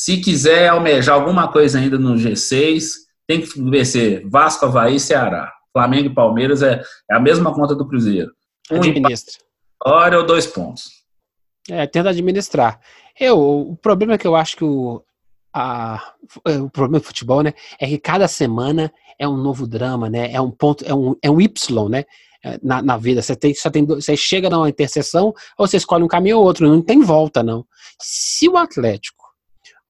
Se 0.02 0.16
quiser 0.16 0.66
almejar 0.66 1.14
alguma 1.14 1.52
coisa 1.52 1.78
ainda 1.78 1.98
no 1.98 2.14
G6, 2.14 2.84
tem 3.26 3.42
que 3.42 3.62
vencer 3.70 4.26
Vasco, 4.26 4.64
Havaí 4.64 4.96
e 4.96 5.00
Ceará. 5.00 5.52
Flamengo 5.74 6.06
e 6.06 6.14
Palmeiras 6.14 6.62
é, 6.62 6.82
é 7.10 7.14
a 7.14 7.20
mesma 7.20 7.54
conta 7.54 7.74
do 7.74 7.86
Cruzeiro. 7.86 8.32
Um 8.70 8.76
Administra. 8.76 9.34
Hora 9.84 10.16
ou 10.18 10.24
dois 10.24 10.46
pontos. 10.46 10.84
É, 11.68 11.86
tenta 11.86 12.08
administrar. 12.08 12.80
Eu, 13.18 13.38
o 13.38 13.76
problema 13.76 14.14
é 14.14 14.18
que 14.18 14.26
eu 14.26 14.34
acho 14.34 14.56
que 14.56 14.64
o, 14.64 15.04
a, 15.52 16.14
o 16.46 16.70
problema 16.70 16.98
do 16.98 17.04
futebol, 17.04 17.42
né, 17.42 17.52
é 17.78 17.86
que 17.86 17.98
cada 17.98 18.26
semana 18.26 18.90
é 19.18 19.28
um 19.28 19.36
novo 19.36 19.66
drama, 19.66 20.08
né? 20.08 20.32
É 20.32 20.40
um 20.40 20.50
ponto, 20.50 20.82
é 20.82 20.94
um, 20.94 21.14
é 21.20 21.30
um 21.30 21.42
Y, 21.42 21.90
né? 21.90 22.04
É, 22.42 22.58
na, 22.62 22.80
na 22.80 22.96
vida. 22.96 23.20
Você, 23.20 23.36
tem, 23.36 23.52
você, 23.52 23.70
tem, 23.70 23.84
você 23.84 24.16
chega 24.16 24.48
numa 24.48 24.70
interseção 24.70 25.34
ou 25.58 25.66
você 25.66 25.76
escolhe 25.76 26.02
um 26.02 26.08
caminho 26.08 26.38
ou 26.38 26.44
outro, 26.44 26.66
não 26.66 26.80
tem 26.80 27.02
volta, 27.02 27.42
não. 27.42 27.66
Se 28.00 28.48
o 28.48 28.56
Atlético, 28.56 29.19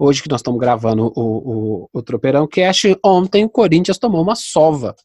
hoje 0.01 0.23
que 0.23 0.31
nós 0.31 0.41
estamos 0.41 0.59
gravando 0.59 1.13
o, 1.15 1.83
o, 1.85 1.89
o 1.93 2.03
Tropeirão 2.03 2.49
Cash, 2.49 2.85
ontem 3.05 3.45
o 3.45 3.51
Corinthians 3.51 3.99
tomou 3.99 4.23
uma 4.23 4.35
sova 4.35 4.97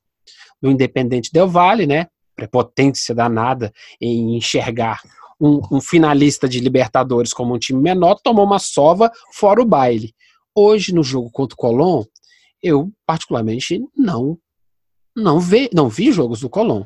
do 0.62 0.72
Independente 0.72 1.34
Del 1.34 1.50
Vale, 1.50 1.86
né? 1.86 2.08
Prepotência 2.34 3.14
danada 3.14 3.74
em 4.00 4.38
enxergar 4.38 5.02
um, 5.40 5.60
um, 5.70 5.82
finalista 5.82 6.48
de 6.48 6.62
Libertadores 6.62 7.34
como 7.34 7.54
um 7.54 7.60
time 7.60 7.82
menor, 7.82 8.16
tomou 8.24 8.46
uma 8.46 8.58
sova 8.58 9.12
fora 9.34 9.62
o 9.62 9.66
baile. 9.66 10.16
Hoje, 10.56 10.94
no 10.94 11.04
jogo 11.04 11.30
contra 11.30 11.56
o 11.56 11.58
Colón, 11.58 12.04
eu 12.64 12.90
particularmente 13.06 13.84
não 13.96 14.40
não, 15.14 15.40
vi, 15.40 15.70
não 15.74 15.90
vi 15.90 16.12
jogos 16.12 16.40
do 16.40 16.50
Colón. 16.50 16.84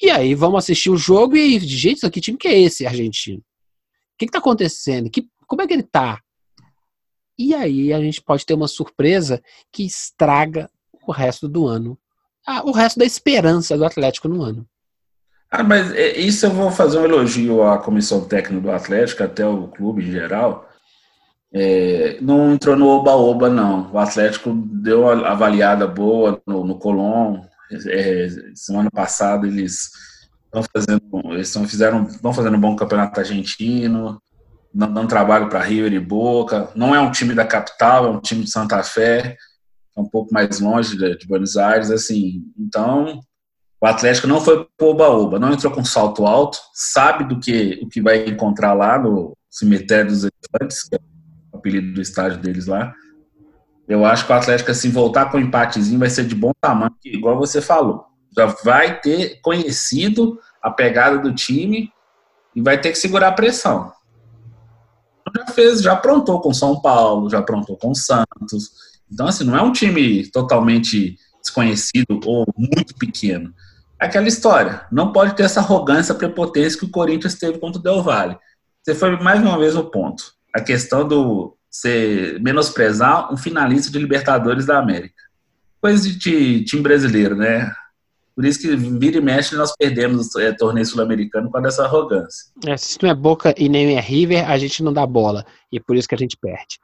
E 0.00 0.10
aí 0.10 0.34
vamos 0.34 0.58
assistir 0.58 0.90
o 0.90 0.96
jogo 0.96 1.36
e, 1.36 1.58
jeito, 1.58 2.10
que 2.10 2.20
time 2.20 2.38
que 2.38 2.48
é 2.48 2.58
esse 2.58 2.86
argentino? 2.86 3.38
O 3.38 3.42
que 4.18 4.24
está 4.24 4.38
acontecendo? 4.38 5.10
Que, 5.10 5.26
como 5.46 5.62
é 5.62 5.66
que 5.66 5.74
ele 5.74 5.82
tá? 5.82 6.18
E 7.38 7.54
aí 7.54 7.92
a 7.92 8.00
gente 8.00 8.22
pode 8.22 8.44
ter 8.44 8.54
uma 8.54 8.68
surpresa 8.68 9.42
que 9.70 9.84
estraga 9.84 10.70
o 11.06 11.12
resto 11.12 11.48
do 11.48 11.66
ano. 11.66 11.98
Ah, 12.46 12.62
o 12.64 12.72
resto 12.72 12.98
da 12.98 13.04
esperança 13.04 13.76
do 13.76 13.84
Atlético 13.84 14.28
no 14.28 14.42
ano. 14.42 14.66
Ah, 15.50 15.62
mas 15.62 15.92
é, 15.92 16.18
isso 16.18 16.46
eu 16.46 16.50
vou 16.50 16.70
fazer 16.70 16.98
um 16.98 17.04
elogio 17.04 17.62
à 17.62 17.78
comissão 17.78 18.24
técnica 18.24 18.62
do 18.62 18.70
Atlético, 18.70 19.22
até 19.22 19.46
o 19.46 19.68
clube 19.68 20.02
em 20.02 20.10
geral. 20.10 20.68
É, 21.52 22.18
não 22.22 22.54
entrou 22.54 22.74
no 22.74 22.88
oba-oba, 22.88 23.50
não. 23.50 23.92
O 23.92 23.98
Atlético 23.98 24.52
deu 24.54 25.02
uma 25.02 25.28
avaliada 25.28 25.86
boa 25.86 26.40
no, 26.46 26.64
no 26.64 26.78
Colón, 26.78 27.42
é, 27.86 28.28
semana 28.54 28.90
passada 28.90 29.46
eles 29.46 29.90
estão 30.44 30.62
fazendo, 30.62 31.32
eles 31.32 31.48
estão 31.48 31.68
fizeram, 31.68 32.04
estão 32.04 32.32
fazendo 32.32 32.56
um 32.56 32.60
bom 32.60 32.76
campeonato 32.76 33.20
argentino, 33.20 34.20
dando 34.72 35.06
trabalho 35.06 35.48
para 35.48 35.62
River 35.62 35.92
e 35.92 36.00
Boca. 36.00 36.70
Não 36.74 36.94
é 36.94 37.00
um 37.00 37.10
time 37.10 37.34
da 37.34 37.44
capital, 37.44 38.06
é 38.06 38.10
um 38.10 38.20
time 38.20 38.44
de 38.44 38.50
Santa 38.50 38.82
Fé, 38.82 39.36
é 39.96 40.00
um 40.00 40.08
pouco 40.08 40.32
mais 40.32 40.60
longe 40.60 40.96
de, 40.96 41.16
de 41.16 41.26
Buenos 41.26 41.56
Aires, 41.56 41.90
assim. 41.90 42.42
Então, 42.58 43.20
o 43.80 43.86
Atlético 43.86 44.26
não 44.26 44.40
foi 44.40 44.66
pro 44.76 44.88
oba-oba, 44.88 45.38
não 45.38 45.52
entrou 45.52 45.72
com 45.72 45.84
salto 45.84 46.24
alto, 46.26 46.58
sabe 46.72 47.24
do 47.24 47.38
que 47.38 47.80
o 47.82 47.88
que 47.88 48.00
vai 48.00 48.28
encontrar 48.28 48.72
lá 48.72 48.98
no 48.98 49.36
cemitério 49.50 50.10
dos 50.10 50.24
elefantes, 50.24 50.88
que 50.88 50.94
é 50.94 50.98
o 51.52 51.58
apelido 51.58 51.92
do 51.92 52.00
estádio 52.00 52.38
deles 52.38 52.66
lá. 52.66 52.94
Eu 53.86 54.06
acho 54.06 54.24
que 54.24 54.32
o 54.32 54.36
Atlético, 54.36 54.70
assim, 54.70 54.90
voltar 54.90 55.30
com 55.30 55.36
um 55.36 55.40
empatezinho 55.40 55.98
vai 55.98 56.08
ser 56.08 56.24
de 56.24 56.34
bom 56.34 56.52
tamanho, 56.60 56.94
igual 57.04 57.36
você 57.36 57.60
falou. 57.60 58.06
Já 58.34 58.46
vai 58.64 59.00
ter 59.00 59.40
conhecido 59.42 60.38
a 60.62 60.70
pegada 60.70 61.18
do 61.18 61.34
time 61.34 61.90
e 62.54 62.62
vai 62.62 62.80
ter 62.80 62.90
que 62.90 62.98
segurar 62.98 63.28
a 63.28 63.32
pressão. 63.32 63.92
Já 65.36 65.46
fez, 65.46 65.82
já 65.82 65.92
aprontou 65.92 66.40
com 66.40 66.52
São 66.52 66.80
Paulo, 66.80 67.30
já 67.30 67.38
aprontou 67.38 67.76
com 67.76 67.94
Santos. 67.94 68.70
Então, 69.10 69.26
assim, 69.26 69.44
não 69.44 69.56
é 69.56 69.62
um 69.62 69.72
time 69.72 70.26
totalmente 70.30 71.16
desconhecido 71.40 72.20
ou 72.24 72.46
muito 72.56 72.94
pequeno. 72.94 73.52
É 74.00 74.06
aquela 74.06 74.28
história. 74.28 74.86
Não 74.90 75.12
pode 75.12 75.34
ter 75.34 75.44
essa 75.44 75.60
arrogância, 75.60 76.14
prepotência 76.14 76.78
que 76.78 76.84
o 76.84 76.90
Corinthians 76.90 77.34
teve 77.34 77.58
contra 77.58 77.78
o 77.78 77.82
Del 77.82 78.02
Valle. 78.02 78.36
Você 78.82 78.94
foi 78.94 79.16
mais 79.20 79.40
uma 79.40 79.58
vez 79.58 79.74
no 79.74 79.90
ponto. 79.90 80.24
A 80.54 80.60
questão 80.60 81.06
do 81.06 81.56
você 81.70 82.38
menosprezar 82.42 83.32
um 83.32 83.36
finalista 83.36 83.90
de 83.90 83.98
Libertadores 83.98 84.66
da 84.66 84.78
América. 84.78 85.14
Coisa 85.80 86.10
de 86.10 86.64
time 86.64 86.82
brasileiro, 86.82 87.34
né? 87.34 87.72
Por 88.34 88.44
isso 88.44 88.60
que 88.60 88.74
vira 88.74 89.18
e 89.18 89.20
mexe 89.20 89.54
nós 89.56 89.74
perdemos 89.76 90.34
é, 90.36 90.52
torneio 90.52 90.86
sul-americano 90.86 91.50
com 91.50 91.66
essa 91.66 91.84
arrogância. 91.84 92.50
É, 92.66 92.76
se 92.76 92.98
não 93.02 93.10
é 93.10 93.14
Boca 93.14 93.54
e 93.58 93.68
nem 93.68 93.96
é 93.96 94.00
River, 94.00 94.48
a 94.50 94.56
gente 94.56 94.82
não 94.82 94.92
dá 94.92 95.06
bola. 95.06 95.44
E 95.70 95.78
por 95.78 95.96
isso 95.96 96.08
que 96.08 96.14
a 96.14 96.18
gente 96.18 96.36
perde. 96.36 96.78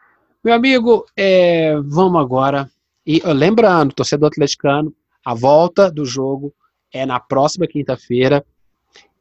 Meu 0.45 0.55
amigo, 0.55 1.07
é, 1.17 1.75
vamos 1.85 2.21
agora. 2.21 2.71
E 3.07 3.21
lembrando, 3.25 3.95
torcedor 3.95 4.29
atleticano, 4.29 4.95
a 5.25 5.35
volta 5.35 5.91
do 5.91 6.05
jogo 6.05 6.53
é 6.93 7.07
na 7.07 7.19
próxima 7.19 7.67
quinta-feira. 7.67 8.45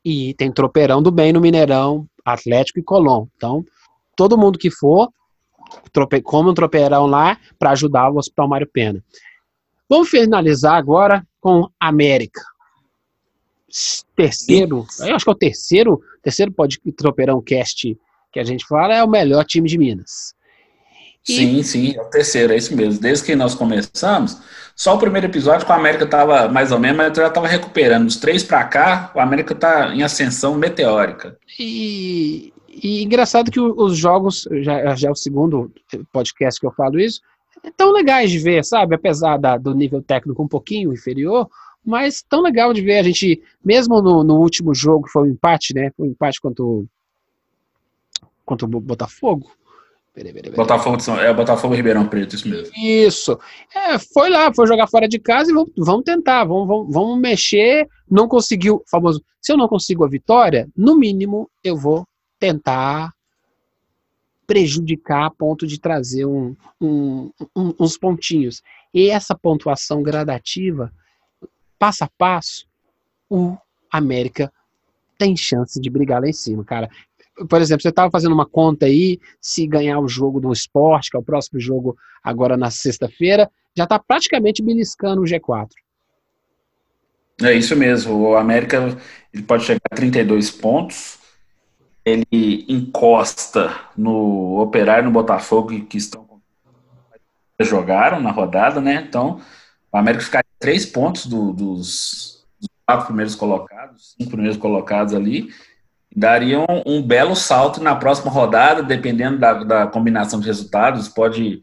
E 0.03 0.33
tem 0.35 0.51
tropeirão 0.51 1.01
do 1.01 1.11
bem 1.11 1.33
no 1.33 1.41
Mineirão, 1.41 2.07
Atlético 2.23 2.79
e 2.79 2.83
Colom. 2.83 3.27
Então, 3.35 3.65
todo 4.15 4.37
mundo 4.37 4.59
que 4.59 4.69
for, 4.69 5.09
trope, 5.91 6.21
como 6.21 6.51
um 6.51 6.53
tropeirão 6.53 7.05
lá 7.05 7.37
para 7.57 7.71
ajudar 7.71 8.09
o 8.09 8.17
Hospital 8.17 8.47
Mário 8.47 8.69
Pena. 8.71 9.03
Vamos 9.89 10.09
finalizar 10.09 10.75
agora 10.75 11.25
com 11.39 11.69
América. 11.79 12.41
Terceiro, 14.15 14.85
eu 14.99 15.15
acho 15.15 15.25
que 15.25 15.29
é 15.29 15.33
o 15.33 15.35
terceiro, 15.35 16.01
terceiro 16.23 16.51
pode 16.51 16.79
tropeirão 16.95 17.41
cast 17.41 17.97
que 18.31 18.39
a 18.39 18.43
gente 18.43 18.65
fala 18.65 18.95
é 18.95 19.03
o 19.03 19.09
melhor 19.09 19.45
time 19.45 19.69
de 19.69 19.77
Minas. 19.77 20.33
E... 21.27 21.35
Sim, 21.35 21.63
sim, 21.63 21.95
é 21.95 22.01
o 22.01 22.05
terceiro, 22.05 22.53
é 22.53 22.57
isso 22.57 22.75
mesmo. 22.75 22.99
Desde 23.01 23.25
que 23.25 23.35
nós 23.35 23.53
começamos, 23.53 24.37
só 24.75 24.95
o 24.95 24.99
primeiro 24.99 25.27
episódio 25.27 25.65
com 25.65 25.73
a 25.73 25.75
América 25.75 26.05
estava 26.05 26.47
mais 26.47 26.71
ou 26.71 26.79
menos, 26.79 26.97
mas 26.97 27.17
já 27.17 27.27
estava 27.27 27.47
recuperando. 27.47 28.07
Os 28.07 28.15
três 28.15 28.43
para 28.43 28.63
cá, 28.63 29.11
o 29.13 29.19
América 29.19 29.53
está 29.53 29.93
em 29.93 30.03
ascensão 30.03 30.55
meteórica. 30.55 31.37
E 31.59 32.53
e 32.81 33.03
engraçado 33.03 33.49
que 33.49 33.59
os 33.59 33.97
jogos, 33.97 34.47
já, 34.61 34.95
já 34.95 35.07
é 35.07 35.11
o 35.11 35.15
segundo 35.15 35.71
podcast 36.11 36.59
que 36.59 36.67
eu 36.67 36.71
falo 36.71 36.99
isso, 36.99 37.21
é 37.63 37.71
tão 37.71 37.91
legais 37.91 38.31
de 38.31 38.39
ver, 38.39 38.63
sabe? 38.63 38.95
Apesar 38.95 39.37
da, 39.37 39.57
do 39.57 39.73
nível 39.73 40.01
técnico 40.01 40.41
um 40.41 40.47
pouquinho 40.47 40.93
inferior, 40.93 41.49
mas 41.85 42.21
tão 42.21 42.41
legal 42.41 42.73
de 42.73 42.81
ver. 42.81 42.99
A 42.99 43.03
gente, 43.03 43.41
mesmo 43.63 44.01
no, 44.01 44.23
no 44.23 44.37
último 44.39 44.73
jogo, 44.73 45.07
foi 45.09 45.23
um 45.23 45.31
empate, 45.31 45.73
né? 45.73 45.91
Foi 45.95 46.07
um 46.07 46.11
empate 46.11 46.41
contra 46.41 46.63
o, 46.63 46.85
contra 48.45 48.65
o 48.65 48.69
Botafogo. 48.69 49.51
Peraí, 50.13 50.33
peraí, 50.33 50.51
peraí. 50.51 50.57
Botafogo, 50.57 50.97
é 51.21 51.33
Botafogo 51.33 51.75
Ribeirão 51.75 52.07
Preto, 52.07 52.35
isso 52.35 52.49
mesmo. 52.49 52.73
Isso. 52.75 53.39
É, 53.73 53.99
foi 53.99 54.29
lá, 54.29 54.51
foi 54.51 54.65
jogar 54.65 54.87
fora 54.87 55.07
de 55.07 55.19
casa 55.19 55.51
e 55.51 55.53
vamos, 55.53 55.71
vamos 55.77 56.03
tentar, 56.03 56.43
vamos, 56.43 56.67
vamos, 56.67 56.93
vamos 56.93 57.19
mexer. 57.19 57.87
Não 58.09 58.27
conseguiu, 58.27 58.83
famoso, 58.89 59.23
se 59.39 59.51
eu 59.51 59.57
não 59.57 59.67
consigo 59.67 60.03
a 60.03 60.09
vitória, 60.09 60.67
no 60.75 60.97
mínimo 60.97 61.49
eu 61.63 61.77
vou 61.77 62.03
tentar 62.39 63.13
prejudicar 64.47 65.25
a 65.25 65.29
ponto 65.29 65.67
de 65.67 65.79
trazer 65.79 66.25
um, 66.25 66.55
um, 66.79 67.29
um, 67.55 67.73
uns 67.77 67.97
pontinhos. 67.97 68.63
E 68.93 69.09
essa 69.09 69.35
pontuação 69.35 70.01
gradativa, 70.01 70.91
passo 71.77 72.05
a 72.05 72.09
passo, 72.17 72.65
o 73.29 73.57
América 73.91 74.51
tem 75.17 75.35
chance 75.35 75.79
de 75.79 75.89
brigar 75.89 76.21
lá 76.21 76.29
em 76.29 76.33
cima, 76.33 76.63
cara. 76.63 76.89
Por 77.49 77.61
exemplo, 77.61 77.81
você 77.81 77.89
estava 77.89 78.09
fazendo 78.09 78.33
uma 78.33 78.47
conta 78.47 78.85
aí, 78.85 79.19
se 79.41 79.67
ganhar 79.67 79.99
o 79.99 80.07
jogo 80.07 80.39
do 80.39 80.51
esporte, 80.51 81.11
que 81.11 81.17
é 81.17 81.19
o 81.19 81.23
próximo 81.23 81.59
jogo 81.59 81.95
agora 82.23 82.55
na 82.55 82.71
sexta-feira, 82.71 83.51
já 83.75 83.83
está 83.83 83.99
praticamente 83.99 84.63
beliscando 84.63 85.21
o 85.21 85.25
G4. 85.25 85.69
É 87.43 87.53
isso 87.53 87.75
mesmo. 87.75 88.15
O 88.15 88.35
América 88.35 88.97
ele 89.31 89.43
pode 89.43 89.65
chegar 89.65 89.81
a 89.91 89.95
32 89.95 90.49
pontos 90.49 91.19
ele 92.07 92.65
encosta 92.69 93.75
no 93.97 94.61
Operário 94.61 95.03
no 95.03 95.11
Botafogo 95.11 95.85
que 95.85 95.97
estão 95.97 96.25
jogaram 97.59 98.21
na 98.21 98.31
rodada, 98.31 98.79
né? 98.79 99.03
Então, 99.07 99.41
o 99.91 99.97
América 99.97 100.23
ficaria 100.23 100.49
três 100.57 100.85
pontos 100.85 101.25
do, 101.25 101.51
dos, 101.51 102.45
dos, 102.59 102.69
quatro 102.85 103.07
primeiros 103.07 103.35
colocados, 103.35 104.13
cinco 104.17 104.31
primeiros 104.31 104.57
colocados 104.57 105.13
ali, 105.13 105.49
daria 106.15 106.59
um, 106.59 106.83
um, 106.85 107.01
belo 107.01 107.35
salto 107.35 107.81
na 107.81 107.95
próxima 107.95 108.31
rodada, 108.31 108.83
dependendo 108.83 109.39
da, 109.39 109.53
da, 109.63 109.87
combinação 109.87 110.39
de 110.39 110.45
resultados, 110.45 111.09
pode 111.09 111.61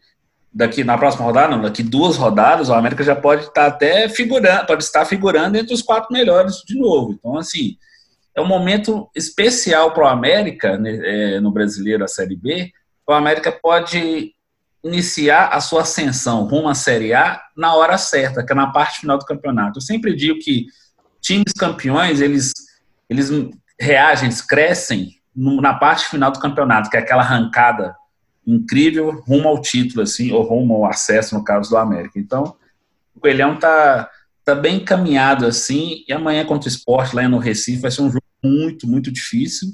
daqui 0.53 0.85
na 0.85 0.99
próxima 0.99 1.25
rodada, 1.25 1.57
não, 1.57 1.63
daqui 1.63 1.83
duas 1.83 2.17
rodadas, 2.17 2.69
o 2.69 2.75
América 2.75 3.03
já 3.03 3.17
pode 3.17 3.45
estar 3.45 3.67
até 3.67 4.09
figurando, 4.09 4.67
pode 4.67 4.85
estar 4.85 5.05
figurando 5.05 5.57
entre 5.57 5.73
os 5.73 5.81
quatro 5.81 6.13
melhores 6.13 6.57
de 6.67 6.77
novo. 6.79 7.13
Então, 7.13 7.39
assim, 7.39 7.79
é 8.35 8.41
um 8.41 8.47
momento 8.47 9.09
especial 9.15 9.93
para 9.93 10.05
o 10.05 10.09
América, 10.09 10.77
né, 10.77 10.99
é, 11.37 11.41
no 11.41 11.51
brasileiro, 11.51 12.05
a 12.05 12.09
Série 12.09 12.37
B. 12.37 12.73
O 13.07 13.13
América 13.13 13.53
pode 13.53 14.33
iniciar 14.83 15.49
a 15.49 15.61
sua 15.61 15.83
ascensão 15.83 16.45
rumo 16.45 16.69
à 16.69 16.75
Série 16.75 17.15
A 17.15 17.41
na 17.57 17.75
hora 17.75 17.97
certa, 17.97 18.45
que 18.45 18.53
é 18.53 18.57
na 18.57 18.71
parte 18.71 19.01
final 19.01 19.19
do 19.19 19.25
campeonato. 19.25 19.79
Eu 19.79 19.83
sempre 19.83 20.15
digo 20.15 20.39
que 20.41 20.67
times 21.21 21.53
campeões, 21.53 22.21
eles, 22.21 22.53
eles 23.09 23.31
reagem, 23.81 24.27
eles 24.27 24.43
crescem 24.43 25.11
na 25.35 25.75
parte 25.75 26.07
final 26.07 26.31
do 26.31 26.39
campeonato, 26.39 26.91
que 26.91 26.97
é 26.97 27.01
aquela 27.01 27.23
arrancada 27.23 27.97
incrível 28.47 29.23
rumo 29.27 29.49
ao 29.49 29.61
título, 29.61 30.03
assim, 30.03 30.31
ou 30.33 30.43
rumo 30.43 30.75
ao 30.75 30.87
acesso, 30.87 31.35
no 31.35 31.43
caso 31.43 31.71
do 31.71 31.79
América. 31.79 32.19
Então, 32.19 32.57
o 33.15 33.21
Coelhão 33.21 33.59
tá, 33.59 34.11
tá 34.45 34.55
bem 34.55 34.77
encaminhado, 34.77 35.47
assim, 35.47 36.05
e 36.07 36.13
amanhã 36.13 36.45
contra 36.45 36.69
o 36.69 36.73
esporte, 36.73 37.17
lá 37.17 37.29
no 37.29 37.39
Recife, 37.39 37.81
vai 37.81 37.91
ser 37.91 38.03
um 38.03 38.11
jogo 38.11 38.25
muito, 38.43 38.87
muito 38.87 39.11
difícil, 39.11 39.69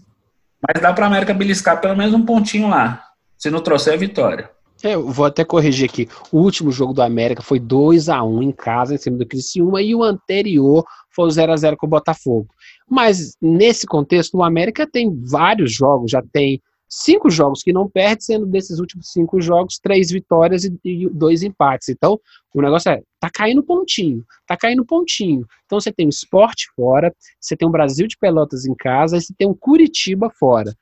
mas 0.62 0.80
dá 0.80 0.92
para 0.92 1.06
a 1.06 1.08
América 1.08 1.34
beliscar 1.34 1.80
pelo 1.80 1.96
menos 1.96 2.14
um 2.14 2.24
pontinho 2.24 2.68
lá, 2.68 3.02
se 3.36 3.50
não 3.50 3.60
trouxer 3.60 3.94
a 3.94 3.96
vitória. 3.96 4.50
É, 4.82 4.94
eu 4.94 5.10
vou 5.10 5.26
até 5.26 5.44
corrigir 5.44 5.90
aqui. 5.90 6.08
O 6.32 6.38
último 6.38 6.72
jogo 6.72 6.94
do 6.94 7.02
América 7.02 7.42
foi 7.42 7.58
2 7.58 8.08
a 8.08 8.22
1 8.22 8.42
em 8.42 8.52
casa, 8.52 8.94
em 8.94 8.98
cima 8.98 9.18
do 9.18 9.26
Criciúma, 9.26 9.82
e 9.82 9.94
o 9.94 10.02
anterior 10.02 10.84
foi 11.14 11.26
o 11.26 11.30
0 11.30 11.52
a 11.52 11.56
0 11.56 11.76
com 11.76 11.86
o 11.86 11.90
Botafogo. 11.90 12.48
Mas 12.88 13.36
nesse 13.42 13.86
contexto, 13.86 14.38
o 14.38 14.42
América 14.42 14.86
tem 14.90 15.14
vários 15.22 15.72
jogos, 15.72 16.10
já 16.10 16.22
tem 16.32 16.62
cinco 16.90 17.30
jogos 17.30 17.62
que 17.62 17.72
não 17.72 17.88
perde, 17.88 18.24
sendo 18.24 18.44
desses 18.44 18.80
últimos 18.80 19.12
cinco 19.12 19.40
jogos, 19.40 19.78
três 19.78 20.10
vitórias 20.10 20.64
e, 20.64 20.76
e, 20.84 21.08
dois 21.08 21.44
empates. 21.44 21.88
Então, 21.88 22.20
o 22.52 22.60
negócio 22.60 22.90
é, 22.90 23.00
tá 23.20 23.30
caindo 23.32 23.62
pontinho, 23.62 24.24
tá 24.44 24.56
caindo 24.56 24.84
pontinho. 24.84 25.46
Então, 25.64 25.80
você 25.80 25.92
tem 25.92 26.06
o 26.06 26.10
esporte 26.10 26.68
fora, 26.74 27.14
você 27.40 27.56
tem 27.56 27.68
o 27.68 27.70
Brasil 27.70 28.08
de 28.08 28.18
Pelotas 28.18 28.66
em 28.66 28.74
casa, 28.74 29.16
e 29.16 29.20
você 29.20 29.32
tem 29.38 29.48
o 29.48 29.54
Curitiba 29.54 30.28
fora. 30.28 30.74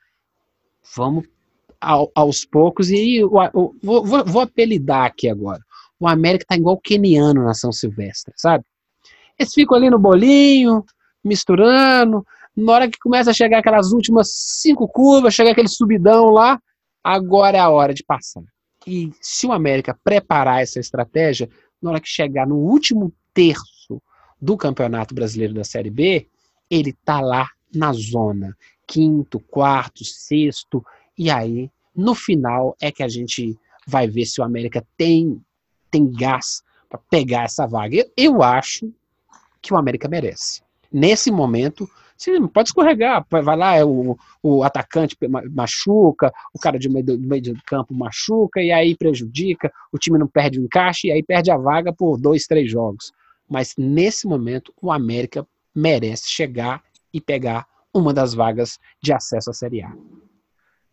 Vamos 0.95 1.25
ao, 1.79 2.11
aos 2.15 2.43
poucos, 2.43 2.89
e 2.89 3.23
o, 3.23 3.31
o, 3.53 3.75
vou, 3.81 4.03
vou, 4.03 4.41
apelidar 4.41 5.05
aqui 5.05 5.29
agora. 5.29 5.61
O 5.99 6.07
América 6.07 6.45
tá 6.47 6.55
igual 6.55 6.75
o 6.75 6.81
keniano 6.81 7.43
na 7.43 7.53
São 7.53 7.71
Silvestre, 7.71 8.33
sabe? 8.35 8.65
Eles 9.37 9.53
ficam 9.53 9.77
ali 9.77 9.89
no 9.89 9.99
bolinho, 9.99 10.83
misturando, 11.23 12.25
na 12.55 12.73
hora 12.73 12.89
que 12.89 12.99
começa 12.99 13.31
a 13.31 13.33
chegar 13.33 13.59
aquelas 13.59 13.91
últimas 13.91 14.31
cinco 14.33 14.87
curvas, 14.87 15.33
chega 15.33 15.51
aquele 15.51 15.67
subidão 15.67 16.29
lá, 16.29 16.59
agora 17.03 17.57
é 17.57 17.59
a 17.59 17.69
hora 17.69 17.93
de 17.93 18.03
passar. 18.03 18.43
E 18.85 19.11
se 19.21 19.45
o 19.45 19.51
América 19.51 19.97
preparar 20.03 20.61
essa 20.61 20.79
estratégia, 20.79 21.49
na 21.81 21.91
hora 21.91 22.01
que 22.01 22.09
chegar 22.09 22.47
no 22.47 22.55
último 22.55 23.13
terço 23.33 24.01
do 24.41 24.57
Campeonato 24.57 25.13
Brasileiro 25.13 25.53
da 25.53 25.63
Série 25.63 25.89
B, 25.89 26.27
ele 26.69 26.93
tá 27.05 27.19
lá 27.19 27.47
na 27.73 27.93
zona, 27.93 28.55
quinto, 28.87 29.39
quarto, 29.39 30.03
sexto, 30.03 30.83
e 31.17 31.29
aí 31.29 31.69
no 31.95 32.15
final 32.15 32.75
é 32.81 32.91
que 32.91 33.03
a 33.03 33.07
gente 33.07 33.57
vai 33.85 34.07
ver 34.07 34.25
se 34.25 34.39
o 34.39 34.43
América 34.43 34.85
tem 34.97 35.41
tem 35.91 36.11
gás 36.11 36.61
para 36.87 36.99
pegar 37.09 37.43
essa 37.43 37.65
vaga. 37.65 37.95
Eu, 37.95 38.11
eu 38.15 38.43
acho 38.43 38.93
que 39.61 39.73
o 39.73 39.77
América 39.77 40.07
merece. 40.07 40.61
Nesse 40.91 41.31
momento, 41.31 41.89
Sim, 42.19 42.45
pode 42.47 42.67
escorregar, 42.67 43.25
vai 43.29 43.55
lá, 43.55 43.75
é 43.75 43.85
o, 43.85 44.17
o 44.43 44.61
atacante 44.61 45.15
machuca, 45.51 46.29
o 46.53 46.59
cara 46.59 46.77
de 46.77 46.89
meio, 46.89 47.05
do 47.05 47.17
meio 47.17 47.41
de 47.41 47.53
campo 47.65 47.93
machuca, 47.93 48.61
e 48.61 48.73
aí 48.73 48.93
prejudica, 48.93 49.71
o 49.89 49.97
time 49.97 50.19
não 50.19 50.27
perde 50.27 50.59
o 50.59 50.65
encaixe, 50.65 51.07
e 51.07 51.11
aí 51.13 51.23
perde 51.23 51.49
a 51.49 51.55
vaga 51.55 51.93
por 51.93 52.19
dois, 52.19 52.45
três 52.45 52.69
jogos. 52.69 53.13
Mas 53.49 53.73
nesse 53.77 54.27
momento, 54.27 54.73
o 54.81 54.91
América 54.91 55.47
merece 55.73 56.29
chegar 56.29 56.83
e 57.13 57.21
pegar 57.21 57.65
uma 57.93 58.13
das 58.13 58.33
vagas 58.33 58.77
de 59.01 59.13
acesso 59.13 59.49
à 59.49 59.53
Série 59.53 59.81
A. 59.81 59.93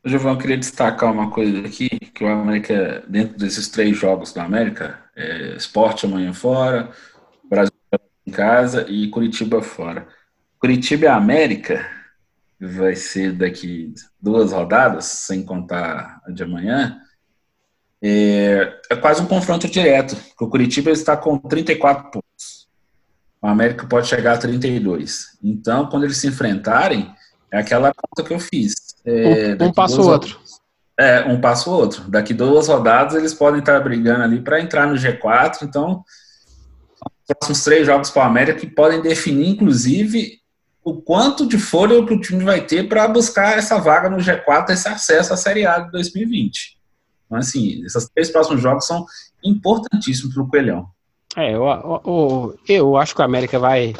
Giovanni, 0.04 0.36
eu 0.36 0.40
queria 0.40 0.56
destacar 0.56 1.12
uma 1.12 1.28
coisa 1.28 1.66
aqui, 1.66 1.88
que 1.88 2.22
o 2.22 2.28
América, 2.28 3.04
dentro 3.08 3.36
desses 3.36 3.68
três 3.68 3.96
jogos 3.96 4.32
do 4.32 4.38
América, 4.38 5.00
é 5.16 5.56
esporte 5.56 6.06
amanhã 6.06 6.32
fora, 6.32 6.92
Brasil 7.50 7.72
em 8.24 8.30
casa 8.30 8.86
e 8.88 9.08
Curitiba 9.08 9.60
fora. 9.60 10.06
Curitiba 10.58 11.06
e 11.06 11.08
América 11.08 11.86
vai 12.60 12.96
ser 12.96 13.32
daqui 13.32 13.92
duas 14.20 14.52
rodadas, 14.52 15.04
sem 15.04 15.44
contar 15.44 16.20
a 16.26 16.30
de 16.30 16.42
amanhã. 16.42 16.98
É, 18.02 18.80
é 18.90 18.96
quase 18.96 19.22
um 19.22 19.26
confronto 19.26 19.68
direto, 19.68 20.16
porque 20.16 20.44
o 20.44 20.48
Curitiba 20.48 20.90
está 20.90 21.16
com 21.16 21.38
34 21.38 22.10
pontos. 22.10 22.68
O 23.40 23.46
América 23.46 23.86
pode 23.86 24.08
chegar 24.08 24.34
a 24.34 24.38
32. 24.38 25.38
Então, 25.42 25.86
quando 25.86 26.04
eles 26.04 26.16
se 26.16 26.26
enfrentarem, 26.26 27.14
é 27.50 27.58
aquela 27.58 27.92
conta 27.94 28.26
que 28.26 28.34
eu 28.34 28.40
fiz. 28.40 28.74
É, 29.04 29.56
um, 29.60 29.66
um 29.66 29.72
passo 29.72 30.02
o 30.02 30.08
outro. 30.08 30.40
É, 30.98 31.20
um 31.24 31.40
passo 31.40 31.70
o 31.70 31.74
outro. 31.74 32.08
Daqui 32.08 32.32
duas 32.32 32.68
rodadas 32.68 33.14
eles 33.14 33.34
podem 33.34 33.60
estar 33.60 33.78
brigando 33.80 34.22
ali 34.22 34.40
para 34.40 34.60
entrar 34.60 34.86
no 34.86 34.94
G4. 34.94 35.62
Então, 35.62 36.02
os 36.92 37.36
próximos 37.36 37.64
três 37.64 37.86
jogos 37.86 38.10
para 38.10 38.24
o 38.24 38.26
América 38.26 38.58
que 38.58 38.66
podem 38.66 39.02
definir, 39.02 39.48
inclusive, 39.48 40.40
o 40.86 41.02
quanto 41.02 41.48
de 41.48 41.58
fôlego 41.58 42.06
que 42.06 42.14
o 42.14 42.20
time 42.20 42.44
vai 42.44 42.64
ter 42.64 42.88
para 42.88 43.08
buscar 43.08 43.58
essa 43.58 43.76
vaga 43.76 44.08
no 44.08 44.18
G4, 44.18 44.70
esse 44.70 44.86
acesso 44.86 45.34
à 45.34 45.36
Série 45.36 45.66
A 45.66 45.80
de 45.80 45.90
2020. 45.90 46.78
Então, 47.26 47.38
assim, 47.38 47.84
esses 47.84 48.08
três 48.10 48.30
próximos 48.30 48.62
jogos 48.62 48.86
são 48.86 49.04
importantíssimos 49.42 50.32
para 50.32 50.44
o 50.44 50.48
Coelhão. 50.48 50.86
É, 51.36 51.52
eu, 51.52 51.64
eu, 52.06 52.58
eu, 52.68 52.96
acho 52.96 53.16
que 53.16 53.20
o 53.20 53.24
América 53.24 53.58
vai, 53.58 53.94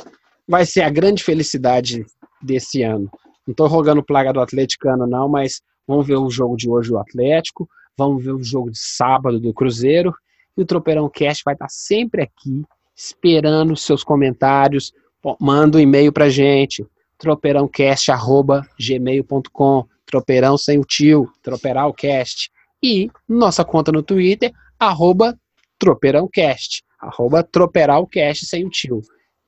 vai 0.47 0.65
ser 0.65 0.83
a 0.83 0.89
grande 0.89 1.25
felicidade 1.25 2.07
desse 2.41 2.85
ano. 2.85 3.11
Não 3.45 3.51
estou 3.51 3.67
rogando 3.67 4.01
plaga 4.01 4.33
do 4.33 4.41
atleticano, 4.41 5.09
não, 5.09 5.29
mas 5.29 5.61
vamos 5.89 6.07
ver 6.07 6.19
o 6.19 6.31
jogo 6.31 6.57
de 6.57 6.71
hoje 6.71 6.91
do 6.91 6.99
Atlético, 6.99 7.69
vamos 7.99 8.25
ver 8.25 8.31
o 8.31 8.45
jogo 8.45 8.71
de 8.71 8.79
sábado 8.79 9.41
do 9.41 9.53
Cruzeiro, 9.53 10.15
e 10.57 10.63
o 10.63 10.67
Tropeirão 10.67 11.11
Cast 11.11 11.43
vai 11.45 11.55
estar 11.55 11.69
sempre 11.69 12.23
aqui, 12.23 12.65
esperando 12.95 13.77
seus 13.77 14.05
comentários, 14.05 14.93
manda 15.41 15.79
um 15.79 15.81
e-mail 15.81 16.13
pra 16.13 16.29
gente, 16.29 16.87
tropeirãocast.gmail.com, 17.19 19.87
tropeirão 20.05 20.59
sem 20.59 20.79
o 20.79 20.85
tio, 20.85 21.33
tropeiralcast. 21.43 22.51
E 22.83 23.11
nossa 23.29 23.65
conta 23.65 23.91
no 23.91 24.03
Twitter, 24.03 24.53
arroba 24.79 25.39
tropeirãocast, 25.79 26.83
arroba 27.01 27.43
tropeiralcast 27.43 28.47
sem 28.47 28.65
o 28.65 28.71
tio. 28.71 29.01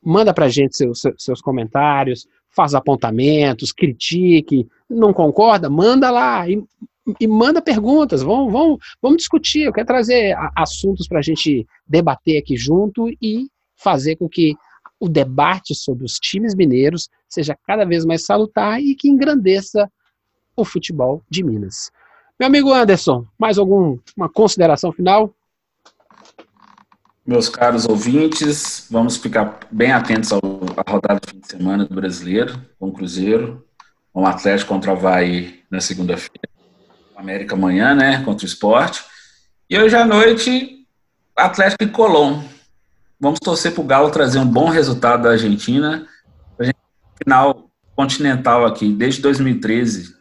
Manda 0.02 0.32
pra 0.32 0.48
gente 0.48 0.76
seus, 0.76 1.02
seus 1.16 1.40
comentários, 1.40 2.26
faz 2.48 2.74
apontamentos, 2.74 3.72
critique, 3.72 4.66
não 4.88 5.12
concorda? 5.12 5.68
Manda 5.68 6.10
lá 6.10 6.48
e, 6.48 6.62
e 7.20 7.26
manda 7.26 7.60
perguntas, 7.60 8.22
vamos, 8.22 8.52
vamos, 8.52 8.78
vamos 9.00 9.18
discutir. 9.18 9.62
Eu 9.62 9.72
quero 9.72 9.86
trazer 9.86 10.34
assuntos 10.56 11.06
para 11.06 11.18
a 11.18 11.22
gente 11.22 11.66
debater 11.86 12.38
aqui 12.38 12.56
junto 12.56 13.08
e 13.22 13.48
fazer 13.76 14.16
com 14.16 14.28
que 14.28 14.56
o 15.00 15.08
debate 15.08 15.74
sobre 15.74 16.04
os 16.04 16.14
times 16.14 16.54
mineiros 16.54 17.08
seja 17.28 17.56
cada 17.66 17.84
vez 17.84 18.04
mais 18.04 18.24
salutar 18.24 18.80
e 18.80 18.94
que 18.94 19.08
engrandeça 19.08 19.90
o 20.56 20.64
futebol 20.64 21.22
de 21.30 21.44
Minas. 21.44 21.90
Meu 22.38 22.46
amigo 22.46 22.72
Anderson, 22.72 23.26
mais 23.38 23.58
alguma 23.58 24.28
consideração 24.32 24.92
final? 24.92 25.34
Meus 27.26 27.48
caros 27.48 27.86
ouvintes, 27.86 28.86
vamos 28.90 29.16
ficar 29.16 29.60
bem 29.70 29.92
atentos 29.92 30.32
à 30.32 30.90
rodada 30.90 31.20
de 31.20 31.30
fim 31.30 31.40
de 31.40 31.48
semana 31.48 31.84
do 31.84 31.94
brasileiro, 31.94 32.60
com 32.78 32.88
o 32.88 32.92
Cruzeiro, 32.92 33.66
com 34.12 34.22
o 34.22 34.26
Atlético 34.26 34.72
contra 34.72 34.92
o 34.92 34.94
Havaí 34.94 35.62
na 35.70 35.80
segunda-feira, 35.80 36.48
América 37.14 37.54
amanhã, 37.54 37.94
né, 37.94 38.24
contra 38.24 38.44
o 38.44 38.48
esporte. 38.48 39.04
E 39.68 39.78
hoje 39.78 39.94
à 39.94 40.06
noite, 40.06 40.86
Atlético 41.36 41.84
e 41.84 41.88
Colón. 41.88 42.42
Vamos 43.20 43.40
torcer 43.40 43.72
para 43.72 43.82
o 43.82 43.86
Galo 43.86 44.10
trazer 44.10 44.38
um 44.38 44.46
bom 44.46 44.68
resultado 44.68 45.24
da 45.24 45.30
Argentina. 45.30 46.06
A 46.58 46.64
gente, 46.64 46.78
final 47.22 47.68
continental 47.96 48.64
aqui, 48.64 48.92
desde 48.92 49.20
2013, 49.22 50.14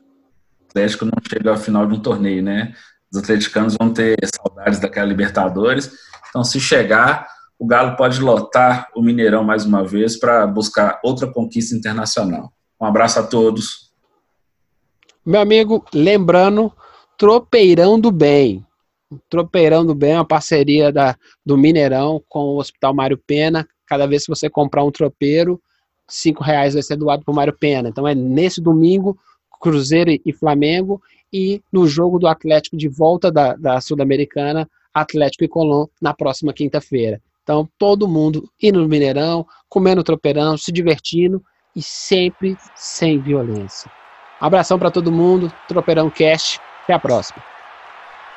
o 0.61 0.65
Atlético 0.69 1.05
não 1.05 1.13
chega 1.29 1.51
ao 1.51 1.57
final 1.57 1.85
de 1.85 1.93
um 1.93 1.99
torneio, 1.99 2.41
né? 2.41 2.73
Os 3.11 3.19
atleticanos 3.19 3.75
vão 3.79 3.93
ter 3.93 4.17
saudades 4.25 4.79
daquela 4.79 5.07
Libertadores. 5.07 5.91
Então, 6.29 6.43
se 6.43 6.59
chegar, 6.59 7.27
o 7.59 7.65
Galo 7.65 7.95
pode 7.95 8.19
lotar 8.19 8.87
o 8.95 9.01
Mineirão 9.01 9.43
mais 9.43 9.63
uma 9.63 9.83
vez 9.83 10.19
para 10.19 10.45
buscar 10.47 10.99
outra 11.03 11.31
conquista 11.31 11.75
internacional. 11.75 12.51
Um 12.81 12.85
abraço 12.85 13.19
a 13.19 13.23
todos. 13.23 13.91
Meu 15.25 15.41
amigo, 15.41 15.85
lembrando, 15.93 16.71
Tropeirão 17.17 17.99
do 17.99 18.11
Bem. 18.11 18.66
Tropeirão 19.29 19.85
do 19.85 19.95
Bem 19.95 20.15
uma 20.15 20.25
parceria 20.25 20.91
da, 20.91 21.15
do 21.45 21.57
Mineirão 21.57 22.21
com 22.27 22.39
o 22.39 22.57
Hospital 22.57 22.93
Mário 22.93 23.17
Pena. 23.17 23.67
Cada 23.85 24.05
vez 24.05 24.25
que 24.25 24.29
você 24.29 24.49
comprar 24.49 24.83
um 24.83 24.91
tropeiro, 24.91 25.61
cinco 26.07 26.43
reais 26.43 26.73
vai 26.73 26.83
ser 26.83 26.97
doado 26.97 27.23
para 27.23 27.31
o 27.31 27.35
Mário 27.35 27.53
Pena. 27.57 27.89
Então 27.89 28.07
é 28.07 28.13
nesse 28.13 28.61
domingo, 28.61 29.17
Cruzeiro 29.59 30.11
e 30.25 30.33
Flamengo, 30.33 31.01
e 31.31 31.61
no 31.71 31.87
jogo 31.87 32.19
do 32.19 32.27
Atlético 32.27 32.77
de 32.77 32.87
volta 32.87 33.31
da, 33.31 33.55
da 33.55 33.81
Sul-Americana, 33.81 34.69
Atlético 34.93 35.43
e 35.43 35.47
Colón, 35.47 35.87
na 36.01 36.13
próxima 36.13 36.53
quinta-feira. 36.53 37.21
Então, 37.43 37.67
todo 37.77 38.07
mundo 38.07 38.49
indo 38.61 38.81
no 38.81 38.87
Mineirão, 38.87 39.45
comendo 39.69 40.03
tropeirão, 40.03 40.57
se 40.57 40.71
divertindo 40.71 41.41
e 41.75 41.81
sempre 41.81 42.57
sem 42.75 43.19
violência. 43.19 43.89
Abração 44.39 44.77
para 44.77 44.91
todo 44.91 45.11
mundo, 45.11 45.51
Tropeirão 45.67 46.09
Cast, 46.09 46.59
até 46.83 46.93
a 46.93 46.99
próxima. 46.99 47.41